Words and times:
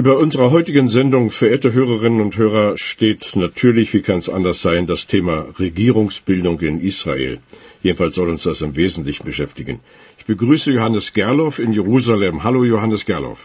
Über 0.00 0.16
unserer 0.16 0.50
heutigen 0.50 0.88
Sendung, 0.88 1.30
verehrte 1.30 1.74
Hörerinnen 1.74 2.22
und 2.22 2.34
Hörer, 2.38 2.78
steht 2.78 3.36
natürlich, 3.36 3.92
wie 3.92 4.00
kann 4.00 4.16
es 4.16 4.30
anders 4.30 4.62
sein, 4.62 4.86
das 4.86 5.06
Thema 5.06 5.34
Regierungsbildung 5.58 6.58
in 6.60 6.80
Israel. 6.80 7.40
Jedenfalls 7.82 8.14
soll 8.14 8.30
uns 8.30 8.44
das 8.44 8.62
im 8.62 8.76
Wesentlichen 8.76 9.26
beschäftigen. 9.26 9.80
Ich 10.18 10.24
begrüße 10.24 10.72
Johannes 10.72 11.12
Gerloff 11.12 11.58
in 11.58 11.74
Jerusalem. 11.74 12.44
Hallo 12.44 12.64
Johannes 12.64 13.04
Gerloff. 13.04 13.40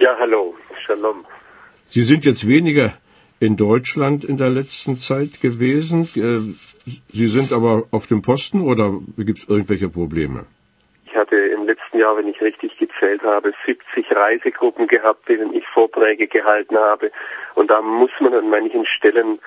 Ja, 0.00 0.16
hallo. 0.18 0.54
Shalom. 0.86 1.26
Sie 1.84 2.02
sind 2.02 2.24
jetzt 2.24 2.48
weniger 2.48 2.94
in 3.38 3.56
Deutschland 3.56 4.24
in 4.24 4.38
der 4.38 4.48
letzten 4.48 4.98
Zeit 4.98 5.42
gewesen. 5.42 6.08
Äh, 6.16 6.40
Sie 7.12 7.26
sind 7.26 7.52
aber 7.52 7.84
auf 7.90 8.06
dem 8.06 8.22
Posten 8.22 8.62
oder 8.62 8.86
gibt 9.18 9.40
es 9.40 9.48
irgendwelche 9.48 9.90
Probleme? 9.90 10.46
Letzten 11.94 12.00
Jahr, 12.00 12.16
wenn 12.16 12.28
ich 12.28 12.40
richtig 12.40 12.76
gezählt 12.76 13.22
habe, 13.22 13.52
70 13.66 14.10
Reisegruppen 14.10 14.88
gehabt, 14.88 15.28
denen 15.28 15.54
ich 15.54 15.64
Vorträge 15.68 16.26
gehalten 16.26 16.76
habe. 16.76 17.12
Und 17.54 17.70
da 17.70 17.80
muss 17.82 18.10
man 18.18 18.34
an 18.34 18.50
manchen 18.50 18.84
Stellen 18.84 19.38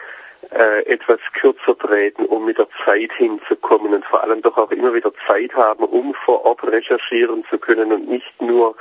äh, 0.52 0.86
etwas 0.86 1.20
kürzer 1.34 1.78
treten, 1.78 2.26
um 2.26 2.46
mit 2.46 2.58
der 2.58 2.70
Zeit 2.86 3.12
hinzukommen 3.18 3.94
und 3.94 4.06
vor 4.06 4.24
allem 4.24 4.42
doch 4.42 4.58
auch 4.58 4.72
immer 4.72 4.94
wieder 4.94 5.12
Zeit 5.28 5.54
haben, 5.56 5.84
um 5.84 6.14
vor 6.14 6.46
Ort 6.46 6.64
recherchieren 6.64 7.44
zu 7.50 7.58
können 7.58 7.92
und 7.92 8.08
nicht 8.08 8.42
nur 8.42 8.78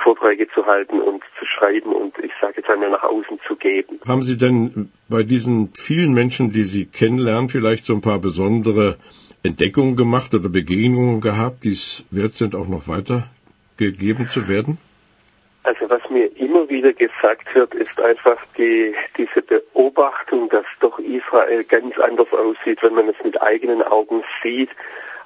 Vorträge 0.00 0.46
zu 0.54 0.64
halten 0.64 1.00
und 1.00 1.24
zu 1.40 1.44
schreiben 1.44 1.92
und 1.92 2.16
ich 2.20 2.30
sage 2.40 2.58
jetzt 2.58 2.70
einmal 2.70 2.90
nach 2.90 3.02
außen 3.02 3.40
zu 3.48 3.56
geben. 3.56 3.98
Haben 4.06 4.22
Sie 4.22 4.36
denn 4.36 4.92
bei 5.08 5.24
diesen 5.24 5.72
vielen 5.74 6.12
Menschen, 6.12 6.52
die 6.52 6.62
Sie 6.62 6.86
kennenlernen, 6.86 7.48
vielleicht 7.48 7.84
so 7.84 7.94
ein 7.94 8.00
paar 8.00 8.20
besondere 8.20 8.96
Entdeckungen 9.42 9.96
gemacht 9.96 10.34
oder 10.34 10.48
Begegnungen 10.48 11.20
gehabt, 11.20 11.64
die 11.64 11.72
es 11.72 12.04
wert 12.10 12.32
sind, 12.32 12.54
auch 12.54 12.68
noch 12.68 12.88
weitergegeben 12.88 14.26
zu 14.26 14.48
werden? 14.48 14.78
Also 15.64 15.90
was 15.90 16.08
mir 16.10 16.34
immer 16.38 16.68
wieder 16.68 16.92
gesagt 16.92 17.54
wird, 17.54 17.74
ist 17.74 18.00
einfach 18.00 18.38
die, 18.56 18.94
diese 19.16 19.42
Beobachtung, 19.42 20.48
dass 20.48 20.64
doch 20.80 20.98
Israel 20.98 21.62
ganz 21.64 21.98
anders 21.98 22.32
aussieht, 22.32 22.82
wenn 22.82 22.94
man 22.94 23.08
es 23.08 23.16
mit 23.22 23.40
eigenen 23.42 23.82
Augen 23.82 24.22
sieht, 24.42 24.70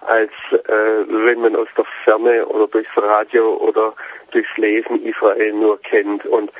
als 0.01 0.33
äh, 0.51 1.07
wenn 1.07 1.41
man 1.41 1.55
aus 1.55 1.69
der 1.77 1.85
Ferne 2.05 2.47
oder 2.47 2.67
durchs 2.67 2.97
Radio 2.97 3.57
oder 3.57 3.95
durchs 4.33 4.57
Lesen 4.57 5.05
Israel 5.05 5.53
nur 5.53 5.81
kennt. 5.81 6.27
Und 6.27 6.51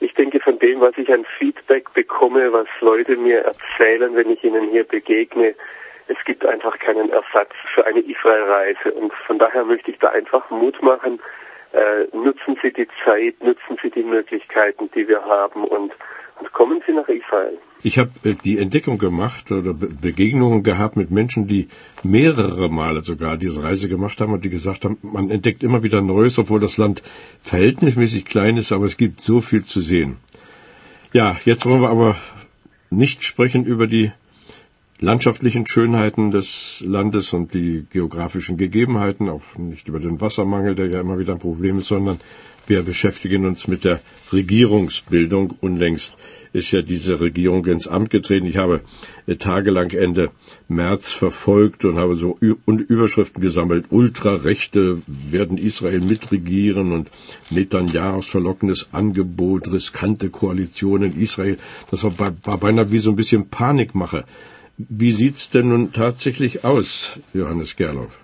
ich 0.00 0.14
denke, 0.14 0.38
von 0.40 0.58
dem, 0.58 0.80
was 0.80 0.96
ich 0.96 1.12
an 1.12 1.26
Feedback 1.38 1.92
bekomme, 1.92 2.52
was 2.52 2.68
Leute 2.80 3.16
mir 3.16 3.40
erzählen, 3.40 4.14
wenn 4.14 4.30
ich 4.30 4.44
ihnen 4.44 4.70
hier 4.70 4.84
begegne, 4.84 5.54
es 6.06 6.16
gibt 6.24 6.44
einfach 6.44 6.78
keinen 6.78 7.10
Ersatz 7.10 7.52
für 7.74 7.86
eine 7.86 8.00
Israelreise. 8.00 8.92
Und 8.92 9.12
von 9.26 9.38
daher 9.38 9.64
möchte 9.64 9.90
ich 9.90 9.98
da 9.98 10.08
einfach 10.10 10.50
Mut 10.50 10.80
machen. 10.82 11.20
Äh, 11.72 12.16
nutzen 12.16 12.56
Sie 12.62 12.72
die 12.72 12.88
Zeit, 13.04 13.42
nutzen 13.42 13.76
Sie 13.82 13.90
die 13.90 14.04
Möglichkeiten, 14.04 14.90
die 14.94 15.08
wir 15.08 15.24
haben 15.24 15.64
und, 15.64 15.92
und 16.38 16.52
kommen 16.52 16.80
Sie 16.86 16.92
nach 16.92 17.08
Israel. 17.08 17.58
Ich 17.82 17.98
habe 17.98 18.10
äh, 18.24 18.34
die 18.34 18.58
Entdeckung 18.58 18.98
gemacht 18.98 19.50
oder 19.50 19.74
Be 19.74 19.88
Begegnungen 19.88 20.62
gehabt 20.62 20.96
mit 20.96 21.10
Menschen, 21.10 21.48
die 21.48 21.68
mehrere 22.04 22.68
Male 22.68 23.00
sogar 23.00 23.36
diese 23.36 23.62
Reise 23.64 23.88
gemacht 23.88 24.20
haben 24.20 24.32
und 24.32 24.44
die 24.44 24.50
gesagt 24.50 24.84
haben, 24.84 24.98
man 25.02 25.30
entdeckt 25.30 25.64
immer 25.64 25.82
wieder 25.82 26.00
Neues, 26.00 26.38
obwohl 26.38 26.60
das 26.60 26.78
Land 26.78 27.02
verhältnismäßig 27.40 28.24
klein 28.24 28.56
ist, 28.56 28.70
aber 28.70 28.84
es 28.84 28.96
gibt 28.96 29.20
so 29.20 29.40
viel 29.40 29.64
zu 29.64 29.80
sehen. 29.80 30.18
Ja, 31.12 31.36
jetzt 31.44 31.66
wollen 31.66 31.82
wir 31.82 31.90
aber 31.90 32.16
nicht 32.90 33.24
sprechen 33.24 33.64
über 33.64 33.86
die 33.86 34.12
landschaftlichen 35.00 35.66
Schönheiten 35.66 36.30
des 36.30 36.82
Landes 36.86 37.32
und 37.32 37.54
die 37.54 37.86
geografischen 37.90 38.56
Gegebenheiten, 38.56 39.28
auch 39.28 39.42
nicht 39.58 39.88
über 39.88 40.00
den 40.00 40.20
Wassermangel, 40.20 40.74
der 40.74 40.86
ja 40.86 41.00
immer 41.00 41.18
wieder 41.18 41.32
ein 41.32 41.38
Problem 41.38 41.78
ist, 41.78 41.88
sondern 41.88 42.20
wir 42.66 42.82
beschäftigen 42.82 43.44
uns 43.44 43.68
mit 43.68 43.84
der 43.84 44.00
Regierungsbildung. 44.32 45.54
Unlängst 45.60 46.16
ist 46.54 46.70
ja 46.70 46.80
diese 46.80 47.20
Regierung 47.20 47.66
ins 47.66 47.88
Amt 47.88 48.08
getreten. 48.08 48.46
Ich 48.46 48.56
habe 48.56 48.80
äh, 49.26 49.36
tagelang 49.36 49.90
Ende 49.90 50.30
März 50.68 51.10
verfolgt 51.10 51.84
und 51.84 51.98
habe 51.98 52.14
so 52.14 52.38
Überschriften 52.40 53.42
gesammelt. 53.42 53.86
Ultrarechte 53.90 55.02
werden 55.06 55.58
Israel 55.58 56.00
mitregieren 56.00 56.92
und 56.92 57.10
Netanyahus 57.50 58.26
verlockendes 58.26 58.88
Angebot, 58.92 59.70
riskante 59.70 60.30
Koalitionen 60.30 61.20
Israel. 61.20 61.58
Das 61.90 62.02
war, 62.04 62.14
war 62.44 62.58
beinahe 62.58 62.90
wie 62.92 62.98
so 62.98 63.10
ein 63.10 63.16
bisschen 63.16 63.48
Panikmache. 63.48 64.24
Wie 64.76 65.10
sieht's 65.10 65.50
denn 65.50 65.68
nun 65.68 65.92
tatsächlich 65.92 66.64
aus, 66.64 67.20
Johannes 67.32 67.76
Gerloff? 67.76 68.20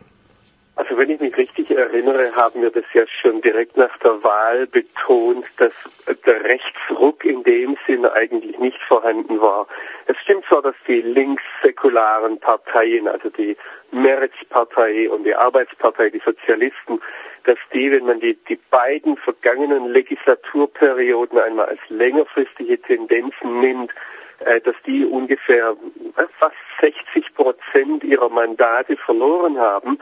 Also 0.74 0.96
wenn 0.96 1.10
ich 1.10 1.20
mich 1.20 1.36
richtig 1.36 1.70
erinnere, 1.70 2.34
haben 2.34 2.62
wir 2.62 2.70
das 2.70 2.84
ja 2.92 3.04
schon 3.20 3.40
direkt 3.42 3.76
nach 3.76 3.96
der 3.98 4.22
Wahl 4.24 4.66
betont, 4.66 5.44
dass 5.58 5.72
der 6.26 6.42
Rechtsruck 6.42 7.24
in 7.24 7.42
dem 7.44 7.76
Sinn 7.86 8.04
eigentlich 8.06 8.58
nicht 8.58 8.80
vorhanden 8.88 9.40
war. 9.40 9.68
Es 10.06 10.16
stimmt 10.24 10.44
zwar, 10.46 10.62
dass 10.62 10.74
die 10.88 11.02
linkssäkularen 11.02 12.40
Parteien, 12.40 13.06
also 13.06 13.28
die 13.28 13.56
Meretz-Partei 13.92 15.08
und 15.10 15.24
die 15.24 15.34
Arbeitspartei, 15.34 16.10
die 16.10 16.22
Sozialisten, 16.24 17.00
dass 17.44 17.58
die, 17.72 17.92
wenn 17.92 18.06
man 18.06 18.18
die, 18.18 18.38
die 18.48 18.58
beiden 18.70 19.16
vergangenen 19.18 19.86
Legislaturperioden 19.92 21.38
einmal 21.38 21.66
als 21.66 21.80
längerfristige 21.90 22.80
Tendenzen 22.80 23.60
nimmt, 23.60 23.92
dass 24.64 24.76
die 24.86 25.04
ungefähr 25.04 25.76
äh, 26.16 26.22
fast 26.38 26.56
60 26.80 27.34
Prozent 27.34 28.04
ihrer 28.04 28.28
Mandate 28.28 28.96
verloren 28.96 29.58
haben. 29.58 29.98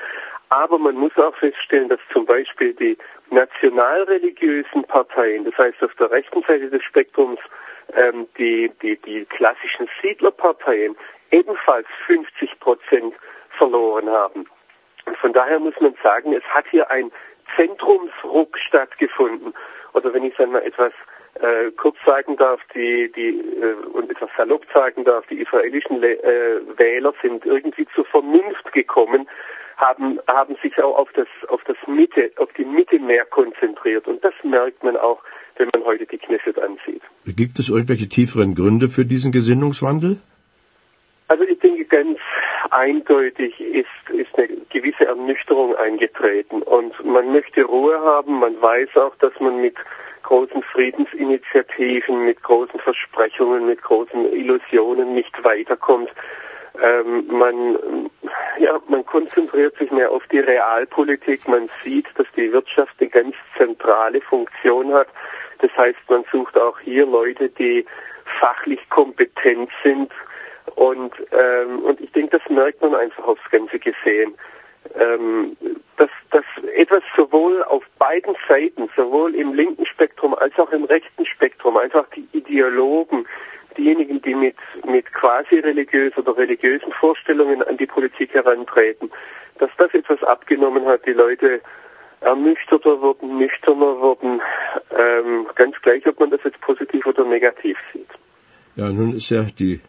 Aber 0.51 0.79
man 0.79 0.95
muss 0.95 1.17
auch 1.19 1.35
feststellen, 1.37 1.89
dass 1.89 2.01
zum 2.13 2.25
Beispiel 2.25 2.73
die 2.75 2.97
nationalreligiösen 3.31 4.85
Parteien, 4.85 5.45
das 5.45 5.57
heißt 5.59 5.83
auf 5.83 5.95
der 5.97 6.11
rechten 6.11 6.43
Seite 6.43 6.71
des 6.71 6.83
Spektrums 6.85 7.41
ähm, 7.95 8.27
die, 8.39 8.71
die, 8.83 8.97
die 8.97 9.25
klassischen 9.27 9.89
Siedlerparteien, 10.01 10.97
ebenfalls 11.31 11.87
50 12.07 12.61
Prozent 12.61 13.15
verloren 13.59 14.09
haben. 14.09 14.47
Und 15.05 15.17
von 15.19 15.33
daher 15.33 15.59
muss 15.59 15.79
man 15.81 15.95
sagen, 16.03 16.33
es 16.33 16.45
hat 16.45 16.67
hier 16.71 16.91
ein 16.91 17.11
Zentrumsruck 17.57 18.57
stattgefunden. 18.59 19.55
Oder 19.95 20.13
wenn 20.13 20.25
ich 20.25 20.35
es 20.35 20.41
einmal 20.41 20.63
etwas 20.63 20.93
äh, 21.41 21.71
kurz 21.73 21.97
sagen 22.05 22.37
darf, 22.37 22.61
die, 22.75 23.11
die 23.15 23.39
äh, 23.61 23.75
und 23.93 24.11
etwas 24.11 24.31
salopp 24.37 24.65
sagen 24.73 25.05
darf, 25.05 25.27
die 25.27 25.41
israelischen 25.41 26.01
Le 26.01 26.23
äh, 26.23 26.61
Wähler 26.79 27.15
sind 27.23 27.45
irgendwie 27.47 27.87
zur 27.95 28.05
Vernunft 28.07 28.73
gekommen, 28.73 29.29
haben, 29.77 30.19
haben 30.27 30.57
sich 30.63 30.77
auch 30.83 30.97
auf 30.97 31.09
das, 31.15 31.29
auf 31.49 31.63
das 31.65 31.77
Mitte, 31.87 32.31
auf 32.37 32.49
die 32.57 32.65
Mitte 32.65 32.99
mehr 32.99 33.25
konzentriert. 33.25 34.07
Und 34.09 34.25
das 34.25 34.35
merkt 34.43 34.83
man 34.83 34.97
auch, 34.97 35.23
wenn 35.57 35.69
man 35.73 35.85
heute 35.85 36.07
die 36.07 36.19
Knesset 36.19 36.59
ansieht. 36.59 37.03
Gibt 37.25 37.59
es 37.59 37.69
irgendwelche 37.69 38.09
tieferen 38.09 38.55
Gründe 38.55 38.89
für 38.89 39.05
diesen 39.05 39.33
Gesinnungswandel? 39.33 40.19
Also 41.29 41.45
ich 41.45 41.59
denke 41.59 41.85
ganz 41.85 42.19
eindeutig 42.71 43.61
ist, 43.61 44.11
ist 44.11 44.37
eine 44.37 44.49
gewisse 44.71 45.07
Ernüchterung 45.07 45.75
eingetreten 45.77 46.63
und 46.63 47.05
man 47.05 47.33
möchte 47.33 47.65
Ruhe 47.65 48.01
haben. 48.01 48.41
Man 48.41 48.61
weiß 48.61 48.97
auch, 48.97 49.15
dass 49.17 49.33
man 49.41 49.61
mit 49.61 49.77
großen 50.23 50.63
Friedensinitiativen, 50.63 52.25
mit 52.25 52.43
großen 52.43 52.79
Versprechungen, 52.81 53.67
mit 53.67 53.83
großen 53.83 54.33
Illusionen 54.33 55.15
nicht 55.15 55.33
weiterkommt. 55.43 56.11
Ähm, 56.83 57.27
man, 57.29 58.11
ja, 58.59 58.79
man 58.89 59.05
konzentriert 59.07 59.77
sich 59.79 59.91
mehr 59.91 60.11
auf 60.11 60.23
die 60.31 60.39
Realpolitik. 60.39 61.49
Man 61.49 61.69
sieht, 61.83 62.07
dass 62.17 62.27
die 62.37 62.53
Wirtschaft 62.53 62.95
eine 63.01 63.09
ganz 63.09 63.35
zentrale 63.57 64.21
Funktion 64.21 64.93
hat. 64.93 65.09
Das 65.61 65.77
heißt, 65.77 65.99
man 66.09 66.25
sucht 66.31 66.57
auch 66.57 66.79
hier 66.79 67.07
Leute, 67.07 67.49
die 67.49 67.85
fachlich 68.39 68.81
kompetent 68.91 69.71
sind. 69.83 70.13
Und, 70.79 71.13
ähm, 71.33 71.81
und 71.81 72.01
ich 72.01 72.13
denke, 72.13 72.39
das 72.39 72.49
merkt 72.49 72.81
man 72.81 72.95
einfach 72.95 73.27
aufs 73.27 73.51
Ganze 73.51 73.81
gesehen. 73.81 74.35
Ähm, 74.95 75.57
dass, 75.97 76.09
dass 76.31 76.45
etwas 76.77 77.03
sowohl 77.17 77.65
auf 77.65 77.83
beiden 77.99 78.37
Seiten, 78.49 78.89
sowohl 78.97 79.35
im 79.35 79.55
linken 79.55 79.85
Spektrum 79.87 80.35
als 80.35 80.57
auch 80.57 80.71
im 80.71 80.85
rechten 80.85 81.27
Spektrum, 81.27 81.77
einfach 81.77 82.07
die 82.15 82.29
Ideologen, 82.31 83.27
diejenigen, 83.77 84.23
die 84.23 84.37
mit, 84.37 84.55
mit 84.87 85.13
quasi 85.13 85.57
religiös 85.57 86.17
oder 86.17 86.37
religiösen 86.37 86.93
Vorstellungen 86.93 87.61
an 87.65 87.77
die 87.77 87.87
Politik 87.87 88.33
herantreten, 88.33 89.11
dass 89.59 89.71
das 89.79 89.93
etwas 89.95 90.23
abgenommen 90.23 90.87
hat, 90.87 91.05
die 91.07 91.13
Leute 91.13 91.61
ernüchterter 92.21 93.01
wurden, 93.01 93.39
nüchterner 93.39 93.99
wurden, 93.99 94.41
ähm, 94.97 95.49
ganz 95.57 95.75
gleich, 95.83 96.07
ob 96.07 96.21
man 96.21 96.31
das 96.31 96.41
jetzt 96.45 96.61
positiv 96.61 97.05
oder 97.05 97.25
negativ 97.25 97.77
sieht. 97.93 98.11
Ja, 98.77 98.89
nun 98.91 99.17
ist 99.17 99.31
ja 99.31 99.43
die 99.43 99.81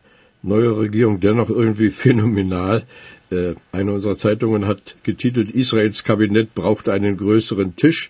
neue 0.41 0.77
Regierung 0.77 1.19
dennoch 1.19 1.49
irgendwie 1.49 1.89
phänomenal. 2.03 2.83
Äh, 3.31 3.55
eine 3.71 3.93
unserer 3.93 4.17
Zeitungen 4.17 4.65
hat 4.65 4.95
getitelt, 5.03 5.51
Israels 5.51 6.03
Kabinett 6.03 6.53
braucht 6.53 6.89
einen 6.89 7.17
größeren 7.17 7.75
Tisch. 7.75 8.09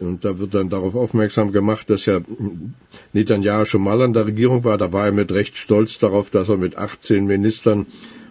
Und 0.00 0.24
da 0.24 0.38
wird 0.38 0.54
dann 0.54 0.70
darauf 0.70 0.96
aufmerksam 0.96 1.52
gemacht, 1.52 1.88
dass 1.88 2.06
ja 2.06 2.20
Netanyahu 3.12 3.64
schon 3.64 3.82
mal 3.82 4.02
an 4.02 4.12
der 4.12 4.26
Regierung 4.26 4.64
war. 4.64 4.76
Da 4.76 4.92
war 4.92 5.06
er 5.06 5.12
mit 5.12 5.30
recht 5.30 5.56
stolz 5.56 5.98
darauf, 5.98 6.30
dass 6.30 6.48
er 6.48 6.56
mit 6.56 6.76
18 6.76 7.24
Ministern 7.26 7.86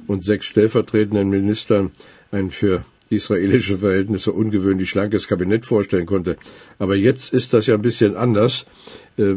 und 0.07 0.25
sechs 0.25 0.45
stellvertretenden 0.45 1.29
Ministern 1.29 1.91
ein 2.31 2.51
für 2.51 2.83
israelische 3.09 3.77
Verhältnisse 3.77 4.33
ungewöhnlich 4.33 4.89
schlankes 4.89 5.29
Kabinett 5.29 5.65
vorstellen 5.65 6.05
konnte. 6.05 6.37
Aber 6.79 6.95
jetzt 6.95 7.33
ist 7.33 7.53
das 7.53 7.65
ja 7.67 7.75
ein 7.75 7.81
bisschen 7.81 8.17
anders. 8.17 8.65
Äh, 9.17 9.35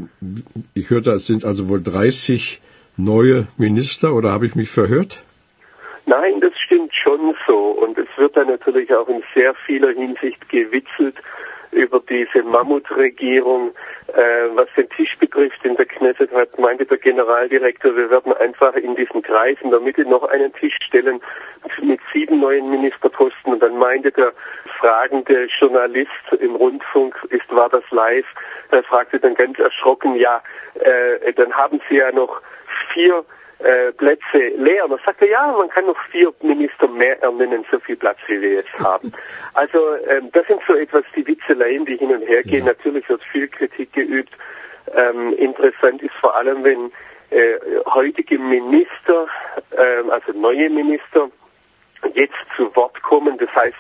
ich 0.75 0.90
hörte, 0.90 1.12
es 1.12 1.28
sind 1.28 1.44
also 1.44 1.69
wohl 1.69 1.81
30 1.81 2.61
neue 2.97 3.49
Minister 3.57 4.15
oder 4.15 4.33
habe 4.33 4.47
ich 4.47 4.55
mich 4.55 4.71
verhört? 4.71 5.23
Nein, 6.07 6.41
das 6.41 6.53
stimmt 6.65 6.93
schon 6.95 7.35
so. 7.47 7.57
Und 7.71 7.97
es 7.99 8.09
wird 8.17 8.37
dann 8.37 8.49
natürlich 8.49 8.93
auch 8.95 9.09
in 9.09 9.23
sehr 9.35 9.55
vieler 9.67 9.93
Hinsicht 9.93 10.49
gewitzelt 10.49 11.17
über 11.72 12.00
diese 12.08 12.43
Mammutregierung. 12.43 13.72
Äh, 14.08 14.56
was 14.56 14.69
den 14.76 14.88
Tisch 14.90 15.17
betrifft 15.19 15.64
in 15.64 15.76
der 15.76 15.87
Knesset 15.87 16.32
hat, 16.32 16.58
meinte 16.58 16.84
der 16.84 16.99
Generaldirektor, 16.99 17.96
wir 17.96 18.11
werden 18.11 18.32
einfach 18.32 18.75
in 18.75 18.96
diesem 18.96 19.22
Kreis 19.22 19.56
in 19.61 19.70
der 19.70 19.81
Mitte 19.81 20.02
noch 20.02 20.25
einen 20.25 20.52
Tisch 20.55 20.76
stellen 20.84 21.20
mit 21.81 22.00
sieben 22.12 22.40
neuen 22.40 22.69
Ministerposten. 22.70 23.52
Und 23.52 23.62
dann 23.62 23.78
meinte 23.78 24.11
der 24.11 24.32
fragende 24.81 25.49
Journalist 25.61 26.11
im 26.40 26.56
Rundfunk, 26.56 27.14
ist 27.31 27.55
war 27.55 27.69
das 27.69 27.84
live, 27.90 28.26
er 28.70 28.82
fragte 28.82 29.20
dann 29.20 29.34
ganz 29.34 29.58
erschrocken, 29.58 30.17
ja, 30.17 30.43
äh, 30.75 31.32
dann 31.34 31.52
haben 31.52 31.81
Sie 31.88 31.96
ja 31.96 32.11
noch 32.12 32.40
vier 32.93 33.25
äh, 33.62 33.93
Plätze 33.93 34.39
leer. 34.57 34.85
Und 34.85 34.93
er 34.93 35.01
sagte, 35.05 35.27
ja, 35.27 35.53
man 35.53 35.69
kann 35.69 35.87
noch 35.87 35.99
vier 36.11 36.33
Minister 36.43 36.89
mehr 36.89 37.23
ernennen, 37.23 37.65
so 37.71 37.79
viel 37.79 37.97
Platz 37.97 38.19
wie 38.27 38.41
wir 38.41 38.53
jetzt 38.55 38.79
haben. 38.79 39.12
Also 39.55 39.97
ähm, 40.09 40.31
das 40.33 40.47
sind 40.47 40.61
so 40.67 40.75
etwas 40.75 41.05
die 41.17 41.27
Witzeleien, 41.27 41.85
die 41.85 41.97
hin 41.97 42.15
und 42.15 42.23
her 42.23 42.43
gehen. 42.43 42.65
Ja. 42.65 42.73
Natürlich 42.73 43.09
wird 43.09 43.23
viel 43.25 43.49
Kritik 43.49 43.93
geübt. 43.93 44.33
Ähm, 44.95 45.35
interessant 45.35 46.03
ist 46.03 46.15
vor 46.21 46.37
allem, 46.37 46.65
wenn 46.65 46.93
äh, 47.31 47.59
heutige 47.87 48.39
Minister, 48.39 49.27
äh, 49.73 50.11
also 50.11 50.33
neue 50.33 50.71
Minister, 50.71 51.29
jetzt 52.15 52.35
zu 52.56 52.75
Wort 52.77 53.03
kommen. 53.03 53.37
Das 53.39 53.55
heißt, 53.55 53.77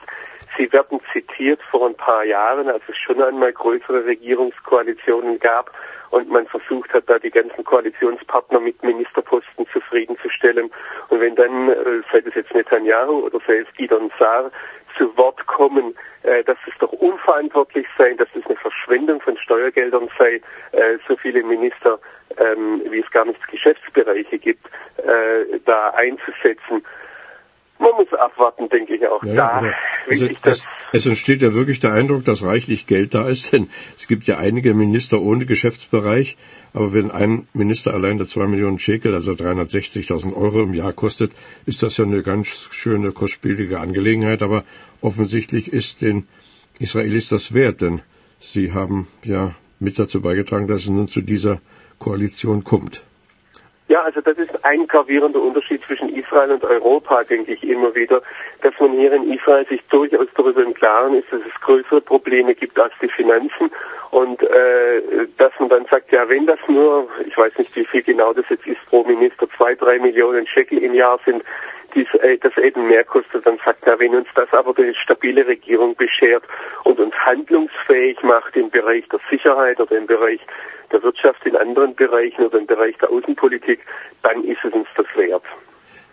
sie 0.56 0.72
werden 0.72 1.00
zitiert 1.12 1.60
vor 1.70 1.86
ein 1.86 1.96
paar 1.96 2.24
Jahren, 2.24 2.68
als 2.68 2.82
es 2.88 2.96
schon 2.96 3.22
einmal 3.22 3.52
größere 3.52 4.04
Regierungskoalitionen 4.04 5.38
gab 5.38 5.72
und 6.10 6.28
man 6.28 6.46
versucht 6.46 6.92
hat, 6.92 7.04
da 7.08 7.18
die 7.18 7.30
ganzen 7.30 7.64
Koalitionspartner 7.64 8.60
mit 8.60 8.82
Ministerposten 8.82 9.66
zufriedenzustellen. 9.72 10.70
Und 11.08 11.20
wenn 11.20 11.36
dann, 11.36 11.68
äh, 11.68 12.02
sei 12.12 12.22
es 12.26 12.34
jetzt 12.34 12.52
Netanyahu 12.52 13.26
oder 13.26 13.38
sei 13.46 13.58
es 13.58 13.72
Gideon 13.76 14.10
Saar, 14.18 14.50
zu 14.98 15.16
Wort 15.16 15.46
kommen, 15.46 15.94
äh, 16.24 16.42
dass 16.42 16.58
es 16.66 16.74
doch 16.80 16.92
unverantwortlich 16.92 17.86
sei, 17.96 18.14
dass 18.14 18.28
es 18.34 18.44
eine 18.46 18.56
Verschwendung 18.56 19.20
von 19.20 19.36
Steuergeldern 19.38 20.10
sei, 20.18 20.40
äh, 20.72 20.98
so 21.06 21.16
viele 21.16 21.44
Minister, 21.44 22.00
ähm, 22.38 22.82
wie 22.90 23.00
es 23.00 23.10
gar 23.10 23.24
nicht 23.24 23.46
Geschäftsbereiche 23.48 24.38
gibt, 24.38 24.66
da 25.64 25.90
einzusetzen 25.90 26.84
man 27.80 27.92
muss 27.96 28.12
abwarten, 28.12 28.68
denke 28.68 28.94
ich 28.94 29.06
auch. 29.06 29.22
Ja, 29.24 29.60
da 29.62 29.72
also 30.08 30.26
es, 30.44 30.66
es, 30.92 31.06
entsteht 31.06 31.42
ja 31.42 31.54
wirklich 31.54 31.80
der 31.80 31.92
Eindruck, 31.92 32.24
dass 32.24 32.44
reichlich 32.44 32.86
Geld 32.86 33.14
da 33.14 33.28
ist, 33.28 33.52
denn 33.52 33.68
es 33.96 34.06
gibt 34.06 34.24
ja 34.24 34.38
einige 34.38 34.74
Minister 34.74 35.20
ohne 35.20 35.46
Geschäftsbereich, 35.46 36.36
aber 36.72 36.92
wenn 36.92 37.10
ein 37.10 37.48
Minister 37.52 37.94
allein 37.94 38.18
der 38.18 38.26
zwei 38.26 38.46
Millionen 38.46 38.78
Schekel, 38.78 39.14
also 39.14 39.32
360.000 39.32 40.36
Euro 40.36 40.62
im 40.62 40.74
Jahr 40.74 40.92
kostet, 40.92 41.32
ist 41.66 41.82
das 41.82 41.96
ja 41.96 42.04
eine 42.04 42.22
ganz 42.22 42.68
schöne, 42.70 43.12
kostspielige 43.12 43.80
Angelegenheit, 43.80 44.42
aber 44.42 44.64
offensichtlich 45.00 45.72
ist 45.72 46.02
den 46.02 46.28
Israelis 46.78 47.28
das 47.28 47.54
wert, 47.54 47.80
denn 47.80 48.02
sie 48.38 48.72
haben 48.72 49.08
ja 49.24 49.54
mit 49.78 49.98
dazu 49.98 50.20
beigetragen, 50.20 50.66
dass 50.66 50.80
es 50.80 50.90
nun 50.90 51.08
zu 51.08 51.22
dieser 51.22 51.60
Koalition 51.98 52.64
kommt. 52.64 53.02
Ja, 53.90 54.02
also 54.02 54.20
das 54.20 54.38
ist 54.38 54.64
ein 54.64 54.86
gravierender 54.86 55.42
Unterschied 55.42 55.82
zwischen 55.84 56.10
Israel 56.10 56.52
und 56.52 56.62
Europa, 56.62 57.24
denke 57.24 57.54
ich 57.54 57.64
immer 57.64 57.92
wieder, 57.92 58.22
dass 58.62 58.72
man 58.78 58.92
hier 58.92 59.12
in 59.12 59.32
Israel 59.32 59.66
sich 59.66 59.82
durchaus 59.90 60.28
darüber 60.36 60.62
im 60.62 60.74
Klaren 60.74 61.16
ist, 61.16 61.26
dass 61.32 61.40
es 61.40 61.60
größere 61.60 62.00
Probleme 62.00 62.54
gibt 62.54 62.78
als 62.78 62.92
die 63.02 63.08
Finanzen. 63.08 63.72
Und 64.12 64.44
äh, 64.44 65.26
dass 65.38 65.52
man 65.58 65.70
dann 65.70 65.86
sagt, 65.86 66.12
ja, 66.12 66.28
wenn 66.28 66.46
das 66.46 66.60
nur, 66.68 67.08
ich 67.26 67.36
weiß 67.36 67.58
nicht, 67.58 67.74
wie 67.74 67.84
viel 67.84 68.04
genau 68.04 68.32
das 68.32 68.44
jetzt 68.48 68.64
ist 68.64 68.78
pro 68.86 69.02
Minister, 69.02 69.48
zwei, 69.56 69.74
drei 69.74 69.98
Millionen 69.98 70.46
Shekel 70.46 70.78
im 70.78 70.94
Jahr 70.94 71.18
sind, 71.24 71.42
dies, 71.94 72.08
äh, 72.20 72.38
das 72.38 72.56
eben 72.56 72.88
mehr 72.88 73.04
kostet, 73.04 73.46
dann 73.46 73.58
sagt 73.64 73.84
er, 73.86 73.98
wenn 73.98 74.14
uns 74.14 74.28
das 74.34 74.52
aber 74.52 74.76
eine 74.76 74.94
stabile 74.94 75.46
Regierung 75.46 75.94
beschert 75.96 76.44
und 76.84 76.98
uns 76.98 77.14
handlungsfähig 77.14 78.22
macht 78.22 78.56
im 78.56 78.70
Bereich 78.70 79.08
der 79.08 79.20
Sicherheit 79.30 79.80
oder 79.80 79.96
im 79.96 80.06
Bereich 80.06 80.40
der 80.92 81.02
Wirtschaft 81.02 81.44
in 81.46 81.56
anderen 81.56 81.94
Bereichen 81.94 82.44
oder 82.44 82.58
im 82.58 82.66
Bereich 82.66 82.96
der 82.98 83.10
Außenpolitik, 83.10 83.80
dann 84.22 84.42
ist 84.44 84.58
es 84.64 84.72
uns 84.72 84.88
das 84.96 85.06
wert. 85.16 85.44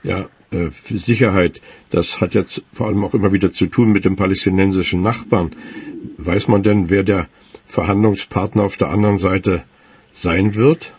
Ja, 0.04 0.26
äh, 0.52 0.70
für 0.72 0.98
Sicherheit, 0.98 1.62
das 1.92 2.22
hat 2.22 2.34
jetzt 2.34 2.64
vor 2.74 2.88
allem 2.88 3.04
auch 3.04 3.14
immer 3.14 3.32
wieder 3.32 3.52
zu 3.52 3.68
tun 3.68 3.92
mit 3.92 4.06
dem 4.06 4.16
palästinensischen 4.16 5.02
Nachbarn. 5.02 5.56
Weiß 6.18 6.48
man 6.48 6.64
denn, 6.64 6.90
wer 6.90 7.04
der 7.04 7.28
Verhandlungspartner 7.66 8.64
auf 8.64 8.78
der 8.78 8.90
anderen 8.90 9.18
Seite 9.18 9.64
sein 10.14 10.56
wird? 10.56 10.94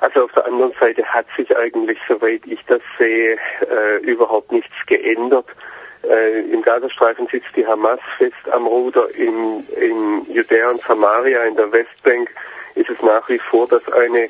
Also 0.00 0.24
auf 0.24 0.32
der 0.32 0.46
anderen 0.46 0.72
Seite 0.78 1.04
hat 1.04 1.26
sich 1.36 1.56
eigentlich, 1.56 1.98
soweit 2.08 2.42
ich 2.46 2.60
das 2.66 2.82
sehe, 2.98 3.38
äh, 3.70 3.98
überhaupt 4.02 4.52
nichts 4.52 4.74
geändert. 4.86 5.46
Äh, 6.02 6.40
Im 6.52 6.62
Gazastreifen 6.62 7.26
sitzt 7.28 7.54
die 7.56 7.66
Hamas 7.66 8.00
fest 8.18 8.48
am 8.52 8.66
Ruder. 8.66 9.08
In, 9.16 9.66
in 9.80 10.26
Judäa 10.32 10.70
und 10.70 10.80
Samaria, 10.80 11.44
in 11.44 11.56
der 11.56 11.72
Westbank, 11.72 12.30
ist 12.74 12.90
es 12.90 13.02
nach 13.02 13.28
wie 13.28 13.38
vor, 13.38 13.66
dass 13.68 13.90
eine, 13.92 14.28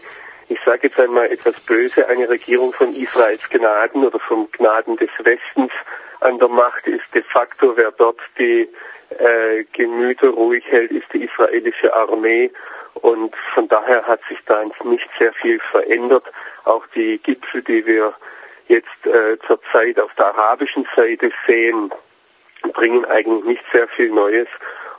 ich 0.49 0.59
sage 0.65 0.81
jetzt 0.85 0.99
einmal 0.99 1.27
etwas 1.27 1.61
böse, 1.61 2.09
eine 2.09 2.29
Regierung 2.29 2.73
von 2.73 2.95
Israels 2.95 3.49
Gnaden 3.51 4.05
oder 4.05 4.21
vom 4.21 4.49
Gnaden 4.53 4.97
des 4.97 5.11
Westens 5.19 5.73
an 6.21 6.39
der 6.39 6.49
Macht 6.49 6.87
ist. 6.87 7.15
De 7.15 7.23
facto, 7.23 7.77
wer 7.77 7.91
dort 7.91 8.21
die 8.39 8.69
äh, 9.11 9.65
Gemüter 9.73 10.29
ruhig 10.29 10.65
hält, 10.69 10.93
ist 10.93 11.13
die 11.13 11.25
israelische 11.25 11.95
Armee. 11.95 12.51
Und 13.03 13.35
von 13.55 13.69
daher 13.69 14.07
hat 14.07 14.21
sich 14.29 14.39
da 14.47 14.63
nicht 14.85 15.09
sehr 15.19 15.33
viel 15.35 15.61
verändert. 15.71 16.25
Auch 16.65 16.87
die 16.95 17.19
Gipfel, 17.19 17.63
die 17.63 17.85
wir 17.87 18.15
jetzt 18.69 19.07
äh, 19.07 19.39
zurzeit 19.47 20.01
auf 20.01 20.13
der 20.15 20.27
arabischen 20.27 20.87
Seite 20.97 21.31
sehen, 21.47 21.93
bringen 22.73 23.05
eigentlich 23.05 23.45
nicht 23.45 23.65
sehr 23.73 23.89
viel 23.89 24.11
Neues. 24.11 24.49